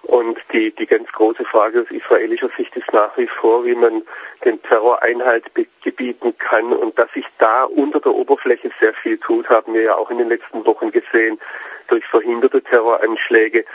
Und 0.04 0.40
die, 0.54 0.72
die 0.72 0.86
ganz 0.86 1.12
große 1.12 1.44
Frage 1.44 1.82
aus 1.82 1.92
israelischer 1.92 2.50
Sicht 2.56 2.76
ist 2.78 2.94
nach 2.94 3.18
wie 3.18 3.28
vor, 3.28 3.66
wie 3.66 3.76
man 3.76 4.04
den 4.46 4.62
Terror 4.64 5.02
Einhalt 5.02 5.44
gebieten 5.84 6.38
kann. 6.38 6.72
Und 6.72 6.98
dass 6.98 7.12
sich 7.12 7.26
da 7.40 7.66
unter 7.66 8.00
der 8.00 8.14
Oberfläche 8.14 8.72
sehr 8.80 8.94
viel 8.94 9.18
tut, 9.18 9.50
haben 9.50 9.74
wir 9.74 9.82
ja 9.82 9.96
auch 9.96 10.10
in 10.10 10.20
den 10.20 10.30
letzten 10.30 10.66
Wochen 10.66 10.92
gesehen 10.92 11.40
durch 11.88 12.06
verhinderte 12.06 12.62
Terroranschläge 12.62 13.66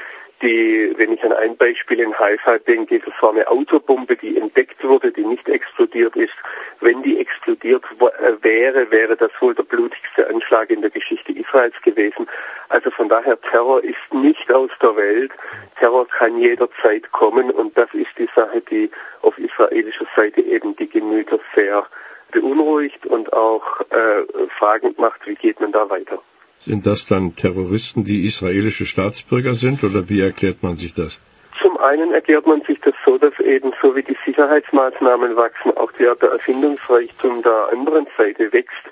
die, 0.42 0.92
wenn 0.96 1.12
ich 1.12 1.22
an 1.22 1.32
ein 1.32 1.56
Beispiel 1.56 2.00
in 2.00 2.18
Haifa 2.18 2.58
denke, 2.58 2.98
das 2.98 3.14
war 3.20 3.30
eine 3.30 3.46
Autobombe, 3.48 4.16
die 4.16 4.36
entdeckt 4.36 4.82
wurde, 4.82 5.12
die 5.12 5.24
nicht 5.24 5.48
explodiert 5.48 6.16
ist. 6.16 6.34
Wenn 6.80 7.02
die 7.02 7.18
explodiert 7.20 7.84
äh, 8.00 8.42
wäre, 8.42 8.90
wäre 8.90 9.16
das 9.16 9.30
wohl 9.40 9.54
der 9.54 9.62
blutigste 9.62 10.28
Anschlag 10.28 10.70
in 10.70 10.80
der 10.80 10.90
Geschichte 10.90 11.32
Israels 11.32 11.74
gewesen. 11.82 12.26
Also 12.68 12.90
von 12.90 13.08
daher, 13.08 13.40
Terror 13.40 13.82
ist 13.84 14.12
nicht 14.12 14.52
aus 14.52 14.70
der 14.80 14.96
Welt. 14.96 15.32
Terror 15.78 16.08
kann 16.08 16.36
jederzeit 16.38 17.10
kommen 17.12 17.50
und 17.50 17.76
das 17.78 17.92
ist 17.94 18.10
die 18.18 18.28
Sache, 18.34 18.60
die 18.62 18.90
auf 19.22 19.38
israelischer 19.38 20.06
Seite 20.16 20.40
eben 20.40 20.74
die 20.76 20.88
Gemüter 20.88 21.38
sehr 21.54 21.86
beunruhigt 22.32 23.06
und 23.06 23.32
auch 23.32 23.80
äh, 23.90 24.48
fragend 24.58 24.98
macht, 24.98 25.24
wie 25.26 25.34
geht 25.34 25.60
man 25.60 25.70
da 25.70 25.88
weiter. 25.88 26.20
Sind 26.64 26.86
das 26.86 27.06
dann 27.06 27.34
Terroristen, 27.34 28.04
die 28.04 28.24
israelische 28.24 28.86
Staatsbürger 28.86 29.54
sind, 29.54 29.82
oder 29.82 30.08
wie 30.08 30.20
erklärt 30.20 30.62
man 30.62 30.76
sich 30.76 30.94
das? 30.94 31.18
Zum 31.60 31.76
einen 31.78 32.14
erklärt 32.14 32.46
man 32.46 32.62
sich 32.62 32.78
das 32.82 32.94
so, 33.04 33.18
dass 33.18 33.36
eben 33.40 33.72
so 33.82 33.96
wie 33.96 34.04
die 34.04 34.16
Sicherheitsmaßnahmen 34.24 35.34
wachsen, 35.34 35.76
auch 35.76 35.90
der, 35.98 36.14
der 36.14 36.30
Erfindungsreichtum 36.30 37.42
der 37.42 37.70
anderen 37.72 38.06
Seite 38.16 38.52
wächst. 38.52 38.84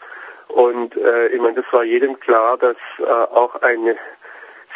Und 0.49 0.97
äh, 0.97 1.29
ich 1.29 1.41
meine, 1.41 1.63
das 1.63 1.73
war 1.73 1.85
jedem 1.85 2.19
klar, 2.19 2.59
dass 2.59 2.77
äh, 2.99 3.05
auch 3.05 3.55
eine 3.63 3.95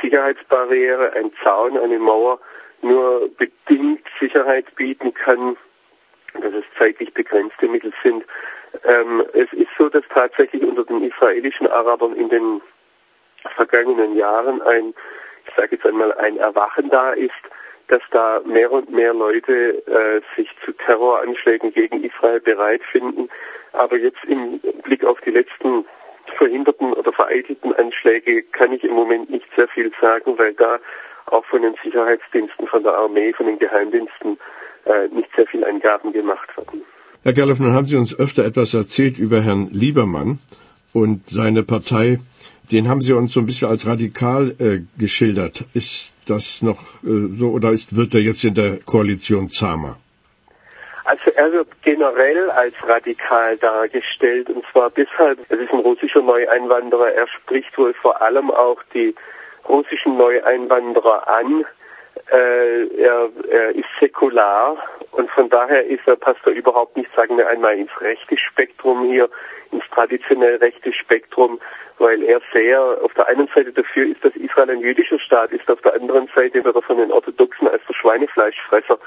Sicherheitsbarriere, 0.00 1.14
ein 1.14 1.32
Zaun, 1.42 1.76
eine 1.76 1.98
Mauer 1.98 2.38
nur 2.80 3.28
bedingt 3.36 4.06
Sicherheit 4.20 4.72
bieten 4.76 5.12
kann, 5.14 5.56
dass 6.34 6.54
es 6.54 6.64
zeitlich 6.78 7.12
begrenzte 7.12 7.66
Mittel 7.66 7.92
sind. 8.04 8.24
Ähm, 8.84 9.24
es 9.32 9.52
ist 9.52 9.70
so, 9.76 9.88
dass 9.88 10.04
tatsächlich 10.14 10.62
unter 10.62 10.84
den 10.84 11.02
israelischen 11.02 11.66
Arabern 11.66 12.14
in 12.14 12.28
den 12.28 12.60
vergangenen 13.56 14.16
Jahren 14.16 14.62
ein 14.62 14.94
ich 15.46 15.54
sage 15.54 15.76
jetzt 15.76 15.86
einmal, 15.86 16.12
ein 16.14 16.36
Erwachen 16.36 16.90
da 16.90 17.12
ist, 17.12 17.32
dass 17.88 18.02
da 18.10 18.40
mehr 18.46 18.72
und 18.72 18.90
mehr 18.90 19.12
Leute 19.12 19.86
äh, 19.86 20.20
sich 20.36 20.48
zu 20.64 20.72
Terroranschlägen 20.72 21.72
gegen 21.72 22.02
Israel 22.02 22.40
bereit 22.40 22.80
finden. 22.90 23.28
Aber 23.72 23.98
jetzt 23.98 24.24
im 24.26 24.60
Blick 24.82 25.04
auf 25.04 25.20
die 25.20 25.30
letzten 25.30 25.84
verhinderten 26.38 26.94
oder 26.94 27.12
vereitelten 27.12 27.74
Anschläge 27.74 28.42
kann 28.42 28.72
ich 28.72 28.82
im 28.84 28.94
Moment 28.94 29.30
nicht 29.30 29.46
sehr 29.54 29.68
viel 29.68 29.92
sagen, 30.00 30.38
weil 30.38 30.54
da 30.54 30.78
auch 31.26 31.44
von 31.44 31.62
den 31.62 31.74
Sicherheitsdiensten, 31.82 32.66
von 32.66 32.82
der 32.82 32.94
Armee, 32.94 33.32
von 33.34 33.46
den 33.46 33.58
Geheimdiensten 33.58 34.38
äh, 34.86 35.08
nicht 35.08 35.28
sehr 35.36 35.46
viel 35.46 35.64
Angaben 35.64 36.12
gemacht 36.12 36.56
werden. 36.56 36.82
Herr 37.22 37.32
Gerloff, 37.32 37.60
nun 37.60 37.74
haben 37.74 37.86
Sie 37.86 37.96
uns 37.96 38.18
öfter 38.18 38.44
etwas 38.44 38.74
erzählt 38.74 39.18
über 39.18 39.40
Herrn 39.40 39.68
Liebermann 39.72 40.38
und 40.94 41.26
seine 41.26 41.62
Partei. 41.62 42.18
Den 42.73 42.88
haben 42.88 43.00
Sie 43.00 43.12
uns 43.12 43.33
so 43.33 43.40
ein 43.40 43.47
bisschen 43.47 43.68
als 43.68 43.87
radikal 43.87 44.54
äh, 44.59 44.80
geschildert. 44.99 45.64
Ist 45.75 46.16
das 46.28 46.62
noch 46.62 46.80
äh, 47.04 47.28
so 47.35 47.50
oder 47.50 47.71
ist, 47.71 47.97
wird 47.97 48.14
er 48.14 48.21
jetzt 48.21 48.44
in 48.44 48.54
der 48.54 48.78
Koalition 48.85 49.49
zahmer? 49.49 49.99
Also 51.04 51.30
er 51.37 51.52
wird 51.52 51.68
generell 51.83 52.50
als 52.50 52.75
radikal 52.88 53.59
dargestellt 53.59 54.49
und 54.49 54.64
zwar 54.73 54.90
deshalb, 54.90 55.38
es 55.50 55.61
ist 55.61 55.71
ein 55.71 55.80
russischer 55.80 56.23
Neueinwanderer, 56.23 57.12
er 57.12 57.28
spricht 57.28 57.76
wohl 57.76 57.92
vor 57.92 58.23
allem 58.23 58.50
auch 58.50 58.83
die 58.94 59.14
russischen 59.68 60.16
Neueinwanderer 60.16 61.28
an. 61.28 61.66
Äh, 62.31 62.87
er, 62.97 63.28
er 63.49 63.71
ist 63.75 63.88
säkular 64.00 64.78
und 65.12 65.31
von 65.31 65.50
daher 65.50 65.85
ist 65.87 66.07
er, 66.07 66.16
passt 66.16 66.40
er 66.47 66.52
überhaupt 66.52 66.97
nicht, 66.97 67.11
sagen 67.14 67.37
wir 67.37 67.49
einmal, 67.49 67.76
ins 67.76 68.00
rechte 68.00 68.38
Spektrum 68.38 69.04
hier, 69.04 69.28
ins 69.73 69.85
traditionell 69.90 70.57
rechte 70.57 70.93
Spektrum, 70.93 71.61
weil 71.99 72.23
er 72.23 72.40
sehr 72.52 72.81
auf 73.02 73.12
der 73.14 73.28
einen 73.28 73.47
Seite 73.49 73.73
dafür 73.73 74.07
ist, 74.07 74.25
dass 74.25 74.35
Israel 74.37 74.71
ein 74.71 74.81
jüdischer 74.81 75.19
Staat 75.19 75.52
ist, 75.52 75.71
auf 75.71 75.81
der 75.83 75.95
anderen 75.95 76.28
Seite 76.35 76.64
wird 76.64 76.75
er 76.75 76.83
von 76.83 76.97
den 76.97 77.12
Orthodoxen 77.12 77.69
als 77.69 77.83
der 77.87 77.95
Schweinefleischfresser 77.95 78.99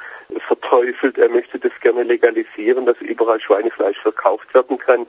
verteufelt. 0.48 1.18
Er 1.18 1.30
möchte 1.30 1.60
das 1.60 1.72
gerne 1.82 2.04
legalisieren, 2.04 2.86
dass 2.86 3.00
überall 3.02 3.42
Schweinefleisch 3.42 3.98
verkauft 4.00 4.54
werden 4.54 4.78
kann. 4.78 5.08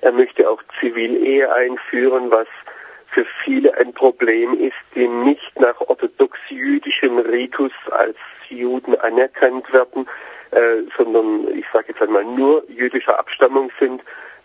Er 0.00 0.12
möchte 0.12 0.48
auch 0.48 0.62
Zivilehe 0.80 1.52
einführen, 1.52 2.30
was 2.30 2.46
für 3.10 3.26
viele 3.44 3.74
ein 3.76 3.92
Problem 3.92 4.58
ist, 4.60 4.76
die 4.94 5.08
nicht 5.08 5.58
nach 5.60 5.80
orthodox-jüdischem 5.80 7.18
Ritus 7.18 7.72
als 7.90 8.16
Juden 8.48 8.94
anerkannt 9.00 9.72
werden, 9.72 10.08
äh, 10.50 10.82
sondern 10.96 11.48
ich 11.56 11.64
sage 11.72 11.86
jetzt 11.88 12.02
einmal 12.02 12.24
nur 12.24 12.64
jüdischer 12.68 13.18
Abstammung 13.18 13.70
sind, 13.78 14.02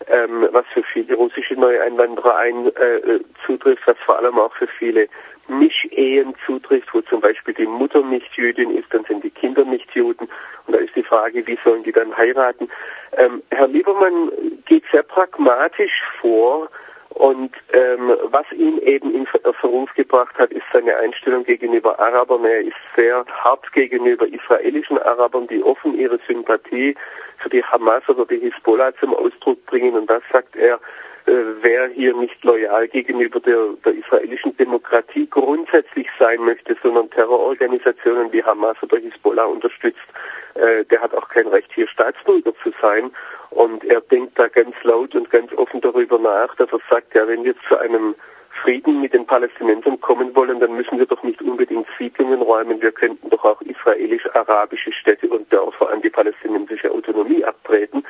ähm, 0.08 0.48
was 0.52 0.66
für 0.72 0.82
viele 0.82 1.14
russische 1.14 1.54
Neueinwanderer 1.54 2.36
ein, 2.36 2.66
äh, 2.66 3.20
zutrifft, 3.46 3.86
was 3.86 3.96
vor 4.04 4.18
allem 4.18 4.38
auch 4.38 4.54
für 4.54 4.66
viele 4.66 5.08
Mischehen 5.48 6.34
zutrifft, 6.46 6.92
wo 6.92 7.00
zum 7.02 7.20
Beispiel 7.20 7.54
die 7.54 7.66
Mutter 7.66 8.02
nicht 8.02 8.32
Jüdin 8.34 8.76
ist, 8.76 8.92
dann 8.92 9.04
sind 9.04 9.24
die 9.24 9.30
Kinder 9.30 9.64
nicht 9.64 9.90
Juden. 9.94 10.28
Und 10.66 10.74
da 10.74 10.78
ist 10.78 10.96
die 10.96 11.02
Frage, 11.02 11.46
wie 11.46 11.58
sollen 11.62 11.82
die 11.82 11.92
dann 11.92 12.16
heiraten? 12.16 12.70
Ähm, 13.16 13.42
Herr 13.50 13.68
Liebermann 13.68 14.30
geht 14.66 14.84
sehr 14.90 15.02
pragmatisch 15.02 16.02
vor 16.20 16.68
und 17.14 17.52
ähm, 17.72 18.12
was 18.24 18.44
ihn 18.52 18.78
eben 18.78 19.14
in 19.14 19.26
Verruf 19.26 19.92
gebracht 19.94 20.36
hat, 20.36 20.50
ist 20.50 20.64
seine 20.72 20.96
Einstellung 20.96 21.44
gegenüber 21.44 21.98
Arabern. 22.00 22.44
Er 22.44 22.60
ist 22.60 22.74
sehr 22.96 23.24
hart 23.28 23.72
gegenüber 23.72 24.26
israelischen 24.26 24.98
Arabern, 24.98 25.46
die 25.46 25.62
offen 25.62 25.96
ihre 25.96 26.18
Sympathie 26.26 26.96
für 27.38 27.50
die 27.50 27.62
Hamas 27.62 28.02
oder 28.08 28.26
die 28.26 28.38
Hisbollah 28.38 28.92
zum 28.98 29.14
Ausdruck 29.14 29.64
bringen. 29.66 29.94
Und 29.94 30.10
das 30.10 30.22
sagt 30.32 30.56
er, 30.56 30.74
äh, 30.74 30.78
wer 31.26 31.88
hier 31.88 32.14
nicht 32.14 32.42
loyal 32.44 32.88
gegenüber 32.88 33.40
der, 33.40 33.68
der 33.84 33.94
israelischen 33.94 34.56
Demokratie 34.56 35.26
grundsätzlich 35.30 36.06
sein 36.18 36.40
möchte, 36.44 36.76
sondern 36.82 37.10
Terrororganisationen 37.10 38.32
wie 38.32 38.42
Hamas 38.42 38.76
oder 38.82 38.98
Hisbollah 38.98 39.46
unterstützt, 39.46 40.06
äh, 40.54 40.84
der 40.84 41.00
hat 41.00 41.14
auch 41.14 41.28
kein 41.28 41.46
Recht, 41.46 41.70
hier 41.74 41.88
Staatsbürger 41.88 42.52
zu 42.62 42.72
sein. 42.80 43.10
Und 43.50 43.84
er 43.84 44.00
denkt 44.00 44.38
da 44.38 44.48
ganz 44.48 44.74
laut 44.82 45.14
und 45.14 45.30
ganz 45.30 45.52
offen 45.54 45.80
darüber 45.80 46.18
nach, 46.18 46.54
dass 46.56 46.70
er 46.72 46.80
sagt, 46.90 47.14
ja, 47.14 47.26
wenn 47.26 47.44
wir 47.44 47.54
zu 47.68 47.78
einem 47.78 48.14
Frieden 48.62 49.00
mit 49.00 49.12
den 49.12 49.26
Palästinensern 49.26 50.00
kommen 50.00 50.34
wollen, 50.36 50.60
dann 50.60 50.76
müssen 50.76 50.98
wir 50.98 51.06
doch 51.06 51.22
nicht 51.22 51.42
unbedingt 51.42 51.86
Siedlungen 51.98 52.40
räumen. 52.40 52.80
Wir 52.80 52.92
könnten 52.92 53.30
doch 53.30 53.44
auch 53.44 53.60
israelisch-arabische 53.62 54.92
Städte 54.92 55.28
und 55.28 55.52
Dörfer 55.52 55.90
an 55.90 56.02
die 56.02 56.10
palästinensische 56.10 56.90
Autonomie 56.90 57.44
abtreten. 57.44 58.04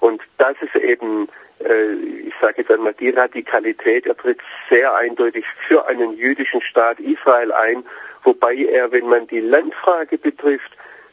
Und 0.00 0.22
das 0.38 0.56
ist 0.62 0.76
eben, 0.76 1.24
äh, 1.24 1.28
ich 1.60 2.34
sage 2.40 2.58
jetzt 2.58 2.70
einmal, 2.70 2.94
die 2.94 3.10
Radikalität. 3.10 4.06
Er 4.06 4.16
tritt 4.16 4.40
sehr 4.68 4.94
eindeutig 4.94 5.44
für 5.66 5.86
einen 5.86 6.16
jüdischen 6.16 6.62
Staat 6.62 7.00
Israel 7.00 7.52
ein, 7.52 7.84
wobei 8.22 8.54
er, 8.54 8.92
wenn 8.92 9.08
man 9.08 9.26
die 9.26 9.40
Landfrage 9.40 10.18
betrifft, 10.18 10.70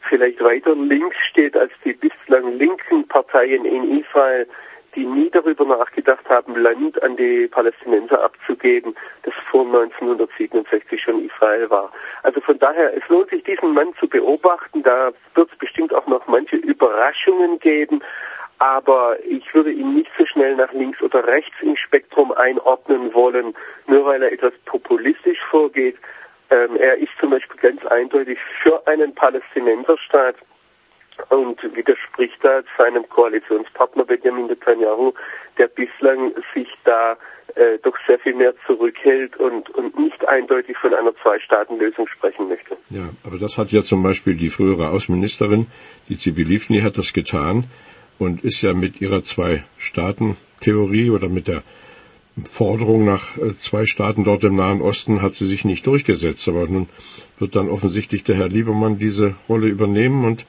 vielleicht 0.08 0.40
weiter 0.42 0.74
links 0.74 1.16
steht 1.28 1.56
als 1.56 1.72
die 1.84 1.92
bislang 1.92 2.58
linken 2.58 3.08
Parteien 3.08 3.64
in 3.64 4.00
Israel, 4.00 4.46
die 4.94 5.04
nie 5.04 5.28
darüber 5.30 5.64
nachgedacht 5.66 6.26
haben, 6.28 6.56
Land 6.56 7.02
an 7.02 7.16
die 7.16 7.48
Palästinenser 7.48 8.24
abzugeben, 8.24 8.96
das 9.24 9.34
vor 9.50 9.66
1967 9.66 11.02
schon 11.02 11.24
Israel 11.24 11.68
war. 11.68 11.92
Also 12.22 12.40
von 12.40 12.58
daher, 12.58 12.96
es 12.96 13.06
lohnt 13.08 13.28
sich, 13.28 13.44
diesen 13.44 13.74
Mann 13.74 13.92
zu 14.00 14.08
beobachten. 14.08 14.82
Da 14.82 15.12
wird 15.34 15.52
es 15.52 15.58
bestimmt 15.58 15.92
auch 15.92 16.06
noch 16.06 16.26
manche 16.26 16.56
Überraschungen 16.56 17.58
geben. 17.58 18.00
Aber 18.58 19.16
ich 19.24 19.52
würde 19.54 19.70
ihn 19.70 19.94
nicht 19.94 20.10
so 20.16 20.24
schnell 20.24 20.56
nach 20.56 20.72
links 20.72 21.02
oder 21.02 21.26
rechts 21.26 21.54
im 21.60 21.76
Spektrum 21.76 22.32
einordnen 22.32 23.12
wollen, 23.12 23.54
nur 23.86 24.06
weil 24.06 24.22
er 24.22 24.32
etwas 24.32 24.54
populistisch 24.64 25.38
vorgeht. 25.50 25.96
Ähm, 26.48 26.76
er 26.76 26.96
ist 26.96 27.12
zum 27.20 27.30
Beispiel 27.30 27.60
ganz 27.60 27.84
eindeutig 27.86 28.38
für 28.62 28.86
einen 28.86 29.14
Palästinenserstaat 29.14 30.36
und 31.30 31.62
widerspricht 31.74 32.38
da 32.42 32.62
seinem 32.78 33.08
Koalitionspartner 33.08 34.04
Benjamin 34.04 34.46
Netanyahu, 34.46 35.12
der 35.58 35.68
bislang 35.68 36.32
sich 36.54 36.68
da 36.84 37.16
äh, 37.54 37.78
doch 37.82 37.96
sehr 38.06 38.18
viel 38.18 38.34
mehr 38.34 38.54
zurückhält 38.66 39.36
und, 39.36 39.70
und 39.70 39.98
nicht 39.98 40.26
eindeutig 40.28 40.76
von 40.78 40.94
einer 40.94 41.14
Zwei-Staaten-Lösung 41.22 42.06
sprechen 42.08 42.48
möchte. 42.48 42.76
Ja, 42.90 43.08
aber 43.24 43.38
das 43.38 43.58
hat 43.58 43.72
ja 43.72 43.80
zum 43.80 44.02
Beispiel 44.02 44.36
die 44.36 44.50
frühere 44.50 44.90
Außenministerin, 44.90 45.66
die 46.08 46.16
Zivilivni, 46.16 46.80
hat 46.80 46.98
das 46.98 47.12
getan 47.12 47.64
und 48.18 48.44
ist 48.44 48.62
ja 48.62 48.72
mit 48.72 49.00
ihrer 49.00 49.22
Zwei-Staaten-Theorie 49.22 51.10
oder 51.10 51.28
mit 51.28 51.48
der 51.48 51.62
Forderung 52.44 53.04
nach 53.04 53.38
äh, 53.38 53.54
zwei 53.54 53.86
Staaten 53.86 54.24
dort 54.24 54.44
im 54.44 54.56
Nahen 54.56 54.82
Osten 54.82 55.22
hat 55.22 55.34
sie 55.34 55.46
sich 55.46 55.64
nicht 55.64 55.86
durchgesetzt. 55.86 56.46
Aber 56.48 56.66
nun 56.66 56.88
wird 57.38 57.56
dann 57.56 57.70
offensichtlich 57.70 58.24
der 58.24 58.36
Herr 58.36 58.48
Liebermann 58.48 58.98
diese 58.98 59.36
Rolle 59.48 59.68
übernehmen 59.68 60.24
und 60.24 60.46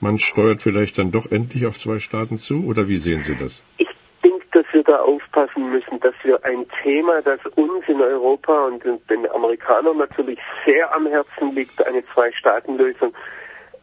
man 0.00 0.18
steuert 0.18 0.60
vielleicht 0.60 0.98
dann 0.98 1.12
doch 1.12 1.30
endlich 1.30 1.66
auf 1.66 1.78
zwei 1.78 1.98
Staaten 1.98 2.36
zu? 2.36 2.66
Oder 2.66 2.88
wie 2.88 2.96
sehen 2.96 3.22
Sie 3.22 3.36
das? 3.36 3.62
Ich 3.78 3.88
denke, 4.22 4.44
dass 4.52 4.66
wir 4.72 4.82
da 4.82 4.98
aufpassen 4.98 5.70
müssen, 5.70 5.98
dass 6.00 6.14
wir 6.24 6.44
ein 6.44 6.66
Thema, 6.82 7.22
das 7.22 7.40
uns 7.56 7.88
in 7.88 8.02
Europa 8.02 8.66
und 8.66 8.84
den 8.84 9.30
Amerikanern 9.30 9.96
natürlich 9.96 10.38
sehr 10.66 10.94
am 10.94 11.06
Herzen 11.06 11.54
liegt, 11.54 11.86
eine 11.86 12.04
Zwei-Staaten-Lösung, 12.12 13.14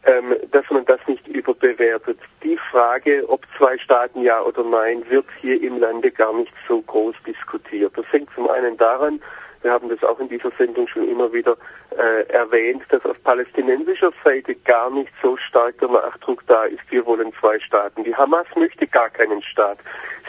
ähm, 0.04 0.34
dass 0.50 0.64
man 0.70 0.84
das 0.84 1.00
nicht 1.06 1.26
überbewertet. 1.28 2.18
Die 2.42 2.58
Frage, 2.70 3.24
ob 3.28 3.46
zwei 3.56 3.78
Staaten 3.78 4.22
ja 4.22 4.40
oder 4.42 4.64
nein, 4.64 5.02
wird 5.08 5.26
hier 5.40 5.62
im 5.62 5.78
Lande 5.78 6.10
gar 6.10 6.34
nicht 6.34 6.52
so 6.66 6.80
groß 6.82 7.14
diskutiert. 7.26 7.92
Das 7.96 8.06
hängt 8.10 8.28
zum 8.34 8.48
einen 8.50 8.76
daran, 8.76 9.20
wir 9.62 9.72
haben 9.72 9.88
das 9.88 10.02
auch 10.02 10.18
in 10.20 10.28
dieser 10.28 10.50
Sendung 10.58 10.86
schon 10.88 11.08
immer 11.08 11.32
wieder 11.32 11.56
äh, 11.96 12.26
erwähnt, 12.32 12.82
dass 12.88 13.04
auf 13.06 13.22
palästinensischer 13.22 14.12
Seite 14.24 14.54
gar 14.54 14.90
nicht 14.90 15.12
so 15.22 15.36
stark 15.36 15.78
der 15.78 15.88
Nachdruck 15.88 16.42
da 16.46 16.64
ist, 16.64 16.82
wir 16.90 17.04
wollen 17.06 17.32
zwei 17.40 17.58
Staaten. 17.60 18.04
Die 18.04 18.14
Hamas 18.14 18.46
möchte 18.56 18.86
gar 18.86 19.10
keinen 19.10 19.42
Staat. 19.42 19.78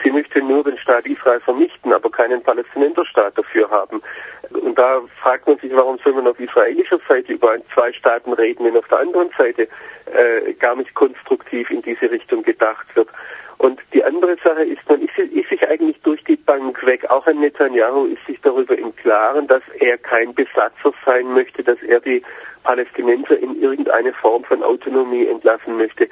Sie 0.04 0.12
möchte 0.12 0.42
nur 0.42 0.64
den 0.64 0.78
Staat 0.78 1.06
Israel 1.06 1.40
vernichten, 1.40 1.94
aber 1.94 2.10
keinen 2.10 2.42
Palästinenserstaat 2.44 3.38
dafür 3.38 3.70
haben. 3.70 4.02
Und 4.52 4.78
da 4.78 5.02
fragt 5.22 5.48
man 5.48 5.58
sich, 5.60 5.74
warum 5.74 5.98
soll 6.00 6.14
man 6.14 6.28
auf 6.28 6.40
israelischer 6.40 7.00
Seite 7.08 7.34
über 7.34 7.56
zwei 7.74 7.94
Staaten 7.94 8.34
reden, 8.34 8.66
wenn 8.66 8.78
auf 8.78 8.88
der 8.88 9.00
anderen 9.00 9.30
Seite 9.38 9.68
äh, 10.06 10.54
gar 10.54 10.76
nicht 10.76 10.94
konstruktiv 10.94 11.70
in 11.70 11.82
diese 11.82 12.12
Richtung 12.12 12.44
gedacht 12.44 12.88
wird. 12.96 13.10
Und 13.58 13.80
die 13.94 14.04
andere 14.04 14.36
Sache 14.44 14.64
ist, 14.64 14.88
man 14.90 15.02
ist, 15.02 15.18
ist, 15.18 15.50
sich 15.50 15.68
eigentlich 15.68 16.02
durch 16.02 16.24
die 16.24 16.36
Bank 16.36 16.86
weg, 16.86 17.10
auch 17.10 17.26
ein 17.28 17.40
Netanyahu 17.40 18.06
ist 18.06 18.26
sich 18.26 18.40
darüber 18.42 18.78
im 18.78 18.96
Klaren, 18.96 19.48
dass 19.48 19.64
er 19.80 19.98
kein 19.98 20.34
Besatzer 20.34 20.94
sein 21.06 21.32
möchte, 21.34 21.64
dass 21.64 21.82
er 21.84 22.00
die 22.00 22.24
Palästinenser 22.64 23.38
in 23.38 23.62
irgendeine 23.62 24.14
Form 24.14 24.44
von 24.44 24.64
Autonomie 24.64 25.28
entlassen 25.28 25.78
möchte. 25.78 26.10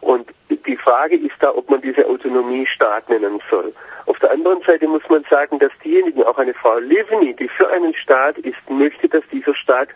Und 0.00 0.28
die 0.66 0.76
Frage 0.76 1.16
ist 1.16 1.34
da, 1.40 1.54
ob 1.54 1.70
man 1.70 1.80
diese 1.80 2.06
Autonomie 2.06 2.66
Staat 2.66 3.08
nennen 3.08 3.40
soll. 3.50 3.72
Auf 4.06 4.18
der 4.18 4.30
anderen 4.30 4.60
Seite 4.62 4.86
muss 4.86 5.08
man 5.08 5.24
sagen, 5.30 5.58
dass 5.58 5.72
diejenigen, 5.82 6.22
auch 6.22 6.38
eine 6.38 6.52
Frau 6.54 6.78
Livni, 6.78 7.34
die 7.34 7.48
für 7.48 7.68
einen 7.70 7.94
Staat 7.94 8.38
ist, 8.38 8.68
möchte, 8.68 9.08
dass 9.08 9.24
dieser 9.32 9.54
Staat 9.54 9.88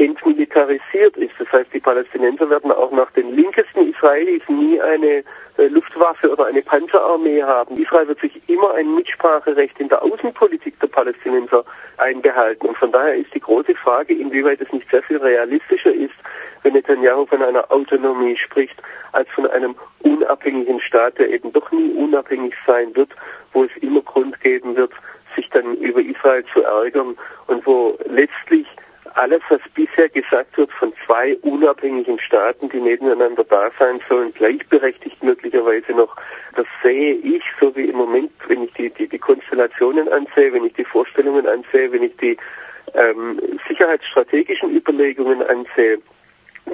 entmilitarisiert 0.00 1.16
ist. 1.16 1.34
Das 1.38 1.52
heißt, 1.52 1.72
die 1.74 1.80
Palästinenser 1.80 2.48
werden 2.48 2.72
auch 2.72 2.90
nach 2.90 3.10
den 3.12 3.34
linkesten 3.34 3.90
Israelis 3.90 4.48
nie 4.48 4.80
eine 4.80 5.22
äh, 5.58 5.66
Luftwaffe 5.68 6.30
oder 6.30 6.46
eine 6.46 6.62
Panzerarmee 6.62 7.42
haben. 7.42 7.76
Israel 7.76 8.08
wird 8.08 8.20
sich 8.20 8.40
immer 8.48 8.74
ein 8.74 8.94
Mitspracherecht 8.94 9.78
in 9.78 9.88
der 9.88 10.02
Außenpolitik 10.02 10.80
der 10.80 10.86
Palästinenser 10.86 11.64
einbehalten. 11.98 12.66
Und 12.66 12.78
von 12.78 12.92
daher 12.92 13.14
ist 13.14 13.34
die 13.34 13.40
große 13.40 13.74
Frage, 13.74 14.14
inwieweit 14.14 14.60
es 14.60 14.72
nicht 14.72 14.88
sehr 14.90 15.02
viel 15.02 15.18
realistischer 15.18 15.92
ist, 15.92 16.14
wenn 16.62 16.72
Netanyahu 16.72 17.26
von 17.26 17.42
einer 17.42 17.70
Autonomie 17.70 18.36
spricht, 18.36 18.80
als 19.12 19.28
von 19.30 19.46
einem 19.48 19.74
unabhängigen 20.00 20.80
Staat, 20.80 21.18
der 21.18 21.28
eben 21.28 21.52
doch 21.52 21.70
nie 21.72 21.92
unabhängig 21.92 22.54
sein 22.66 22.94
wird, 22.96 23.10
wo 23.52 23.64
es 23.64 23.70
immer 23.82 24.00
Grund 24.00 24.40
geben 24.40 24.76
wird, 24.76 24.92
sich 25.36 25.48
dann 25.50 25.76
über 25.76 26.00
Israel 26.00 26.44
zu 26.52 26.62
ärgern 26.62 27.16
und 27.46 27.66
wo 27.66 27.98
letztlich 28.06 28.66
alles, 29.14 29.42
was 29.48 29.60
bisher 29.74 30.08
gesagt 30.08 30.56
wird 30.56 30.70
von 30.72 30.92
zwei 31.06 31.36
unabhängigen 31.42 32.18
Staaten, 32.20 32.68
die 32.68 32.80
nebeneinander 32.80 33.44
da 33.44 33.70
sein 33.78 34.00
sollen, 34.08 34.32
gleichberechtigt 34.34 35.22
möglicherweise 35.22 35.92
noch, 35.92 36.16
das 36.56 36.66
sehe 36.82 37.14
ich, 37.14 37.42
so 37.60 37.74
wie 37.76 37.84
im 37.84 37.96
Moment, 37.96 38.30
wenn 38.48 38.64
ich 38.64 38.72
die, 38.74 38.90
die, 38.90 39.08
die 39.08 39.18
Konstellationen 39.18 40.08
ansehe, 40.08 40.52
wenn 40.52 40.64
ich 40.64 40.74
die 40.74 40.84
Vorstellungen 40.84 41.46
ansehe, 41.46 41.92
wenn 41.92 42.02
ich 42.02 42.16
die 42.16 42.36
ähm, 42.94 43.40
sicherheitsstrategischen 43.68 44.74
Überlegungen 44.74 45.42
ansehe, 45.42 45.98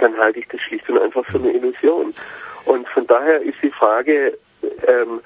dann 0.01 0.17
halte 0.17 0.41
ich 0.41 0.49
das 0.49 0.61
schlicht 0.63 0.89
und 0.89 0.99
einfach 0.99 1.25
für 1.27 1.39
eine 1.39 1.53
Illusion. 1.53 2.13
Und 2.65 2.89
von 2.89 3.07
daher 3.07 3.41
ist 3.43 3.59
die 3.63 3.71
Frage, 3.71 4.37
ähm, 4.87 5.21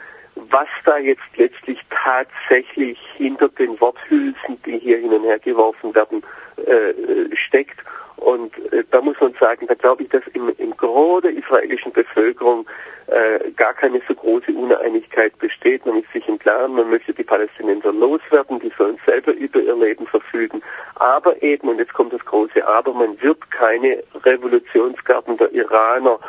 was 0.50 0.68
da 0.84 0.98
jetzt 0.98 1.22
letztlich 1.36 1.78
tatsächlich 1.90 2.98
hinter 3.16 3.48
den 3.48 3.80
Worthülsen, 3.80 4.60
die 4.64 4.78
hier 4.78 4.98
hin 4.98 5.12
und 5.12 5.24
her 5.24 5.38
geworfen 5.38 5.94
werden, 5.94 6.22
äh, 6.66 6.94
steckt. 7.36 7.78
Und 8.16 8.56
äh, 8.72 8.84
da 8.90 9.00
muss 9.00 9.18
man 9.20 9.32
sagen, 9.40 9.66
da 9.66 9.74
glaube 9.74 10.02
ich, 10.02 10.10
dass 10.10 10.22
im, 10.34 10.52
im 10.58 10.76
Gros 10.76 11.22
der 11.22 11.32
israelischen 11.32 11.92
Bevölkerung 11.92 12.66
äh, 13.06 13.50
gar 13.56 13.72
keine 13.72 14.00
so 14.06 14.14
große 14.14 14.52
Uneinigkeit 14.52 15.36
besteht. 15.38 15.86
Man 15.86 16.00
ist 16.00 16.12
sich 16.12 16.28
im 16.28 16.38
Klaren, 16.38 16.74
man 16.74 16.90
möchte 16.90 17.14
die 17.14 17.24
Palästinenser 17.24 17.92
loswerden, 17.92 18.60
die 18.60 18.70
sollen 18.76 18.98
selber 19.06 19.32
über 19.32 19.60
ihr 19.60 19.74
Leben 19.74 20.06
verfügen. 20.06 20.62
Aber 20.96 21.42
eben, 21.42 21.68
und 21.68 21.78
jetzt 21.78 21.94
kommt 21.94 22.12
das 22.12 22.24
große 22.24 22.66
Aber, 22.66 22.92
man 22.92 23.20
wird 23.22 23.50
keine 23.50 24.02
Revolutionsgarten 24.22 25.38
der 25.38 25.52
Iraner 25.52 26.20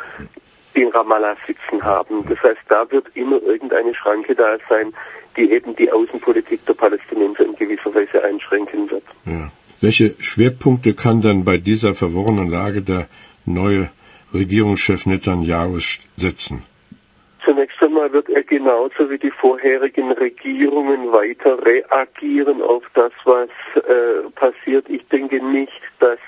in 0.74 0.88
Ramallah 0.88 1.36
sitzen 1.46 1.82
haben. 1.82 2.24
Das 2.28 2.42
heißt, 2.42 2.60
da 2.68 2.90
wird 2.90 3.06
immer 3.14 3.42
irgendeine 3.42 3.94
Schranke 3.94 4.34
da 4.34 4.56
sein, 4.68 4.92
die 5.36 5.50
eben 5.50 5.74
die 5.76 5.90
Außenpolitik 5.90 6.64
der 6.66 6.74
Palästinenser 6.74 7.44
in 7.44 7.56
gewisser 7.56 7.94
Weise 7.94 8.22
einschränken 8.22 8.90
wird. 8.90 9.04
Ja. 9.24 9.50
Welche 9.80 10.10
Schwerpunkte 10.22 10.94
kann 10.94 11.22
dann 11.22 11.44
bei 11.44 11.56
dieser 11.56 11.94
verworrenen 11.94 12.48
Lage 12.48 12.82
der 12.82 13.08
neue 13.46 13.90
Regierungschef 14.32 15.06
Netanyahu 15.06 15.78
setzen? 16.16 16.64
Zunächst 17.44 17.82
einmal 17.82 18.12
wird 18.12 18.28
er 18.28 18.44
genauso 18.44 19.10
wie 19.10 19.18
die 19.18 19.32
vorherigen 19.32 20.12
Regierungen 20.12 21.10
weiter 21.10 21.58
reagieren 21.64 22.62
auf 22.62 22.84
das, 22.94 23.12
was 23.24 23.48
äh, 23.74 24.30
passiert. 24.36 24.88
Ich 24.88 25.04
denke 25.08 25.44
nicht, 25.44 25.82
dass 25.98 26.20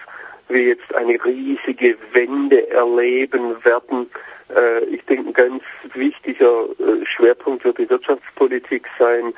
wir 0.55 0.63
jetzt 0.63 0.95
eine 0.95 1.23
riesige 1.23 1.99
Wende 2.15 2.71
erleben 2.71 3.63
werden 3.63 4.07
äh, 4.55 4.85
ich 4.85 5.05
denke, 5.07 5.29
ein 5.29 5.33
ganz 5.33 5.63
wichtiger 5.95 6.65
äh, 6.79 7.05
Schwerpunkt 7.07 7.65
wird 7.65 7.79
die 7.79 7.89
Wirtschaftspolitik 7.89 8.87
sein, 8.99 9.33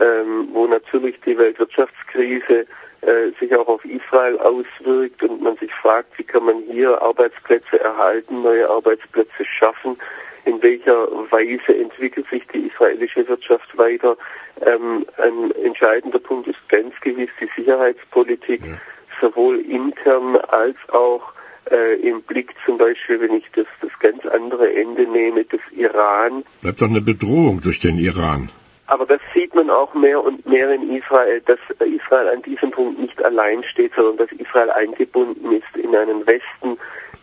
ähm, 0.00 0.48
wo 0.52 0.66
natürlich 0.66 1.20
die 1.24 1.36
Weltwirtschaftskrise 1.36 2.66
äh, 3.02 3.30
sich 3.38 3.54
auch 3.54 3.68
auf 3.68 3.84
Israel 3.84 4.38
auswirkt 4.38 5.22
und 5.22 5.42
man 5.42 5.56
sich 5.56 5.72
fragt, 5.74 6.18
wie 6.18 6.24
kann 6.24 6.44
man 6.44 6.62
hier 6.70 7.00
Arbeitsplätze 7.02 7.78
erhalten, 7.80 8.42
neue 8.42 8.68
Arbeitsplätze 8.68 9.44
schaffen, 9.44 9.96
in 10.44 10.62
welcher 10.62 11.08
Weise 11.30 11.76
entwickelt 11.76 12.26
sich 12.30 12.46
die 12.52 12.68
israelische 12.68 13.28
Wirtschaft 13.28 13.76
weiter. 13.76 14.16
Ähm, 14.64 15.04
ein 15.18 15.50
entscheidender 15.64 16.18
Punkt 16.18 16.48
ist 16.48 16.68
ganz 16.68 16.98
gewiss 17.00 17.30
die 17.40 17.48
Sicherheitspolitik, 17.56 18.64
ja. 18.64 18.76
Sowohl 19.20 19.60
intern 19.60 20.36
als 20.36 20.76
auch 20.88 21.32
äh, 21.70 22.00
im 22.00 22.22
Blick 22.22 22.54
zum 22.64 22.78
Beispiel, 22.78 23.20
wenn 23.20 23.34
ich 23.34 23.50
das, 23.54 23.66
das 23.80 23.90
ganz 24.00 24.24
andere 24.26 24.72
Ende 24.72 25.06
nehme, 25.06 25.44
des 25.44 25.60
Iran. 25.72 26.44
Bleibt 26.62 26.80
doch 26.80 26.88
eine 26.88 27.00
Bedrohung 27.00 27.60
durch 27.60 27.80
den 27.80 27.98
Iran. 27.98 28.48
Aber 28.88 29.04
das 29.04 29.20
sieht 29.34 29.54
man 29.54 29.68
auch 29.68 29.94
mehr 29.94 30.22
und 30.22 30.46
mehr 30.46 30.70
in 30.70 30.96
Israel, 30.96 31.42
dass 31.46 31.58
Israel 31.80 32.28
an 32.28 32.42
diesem 32.42 32.70
Punkt 32.70 33.00
nicht 33.00 33.20
allein 33.24 33.64
steht, 33.64 33.92
sondern 33.96 34.16
dass 34.18 34.30
Israel 34.38 34.70
eingebunden 34.70 35.52
ist 35.52 35.76
in 35.76 35.94
einen 35.96 36.24
Westen, 36.26 36.78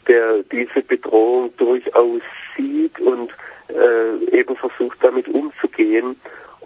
der 0.07 0.43
diese 0.51 0.81
Bedrohung 0.81 1.55
durchaus 1.55 2.21
sieht 2.57 2.99
und 2.99 3.31
äh, 3.69 4.37
eben 4.37 4.57
versucht, 4.57 4.97
damit 5.01 5.29
umzugehen. 5.29 6.17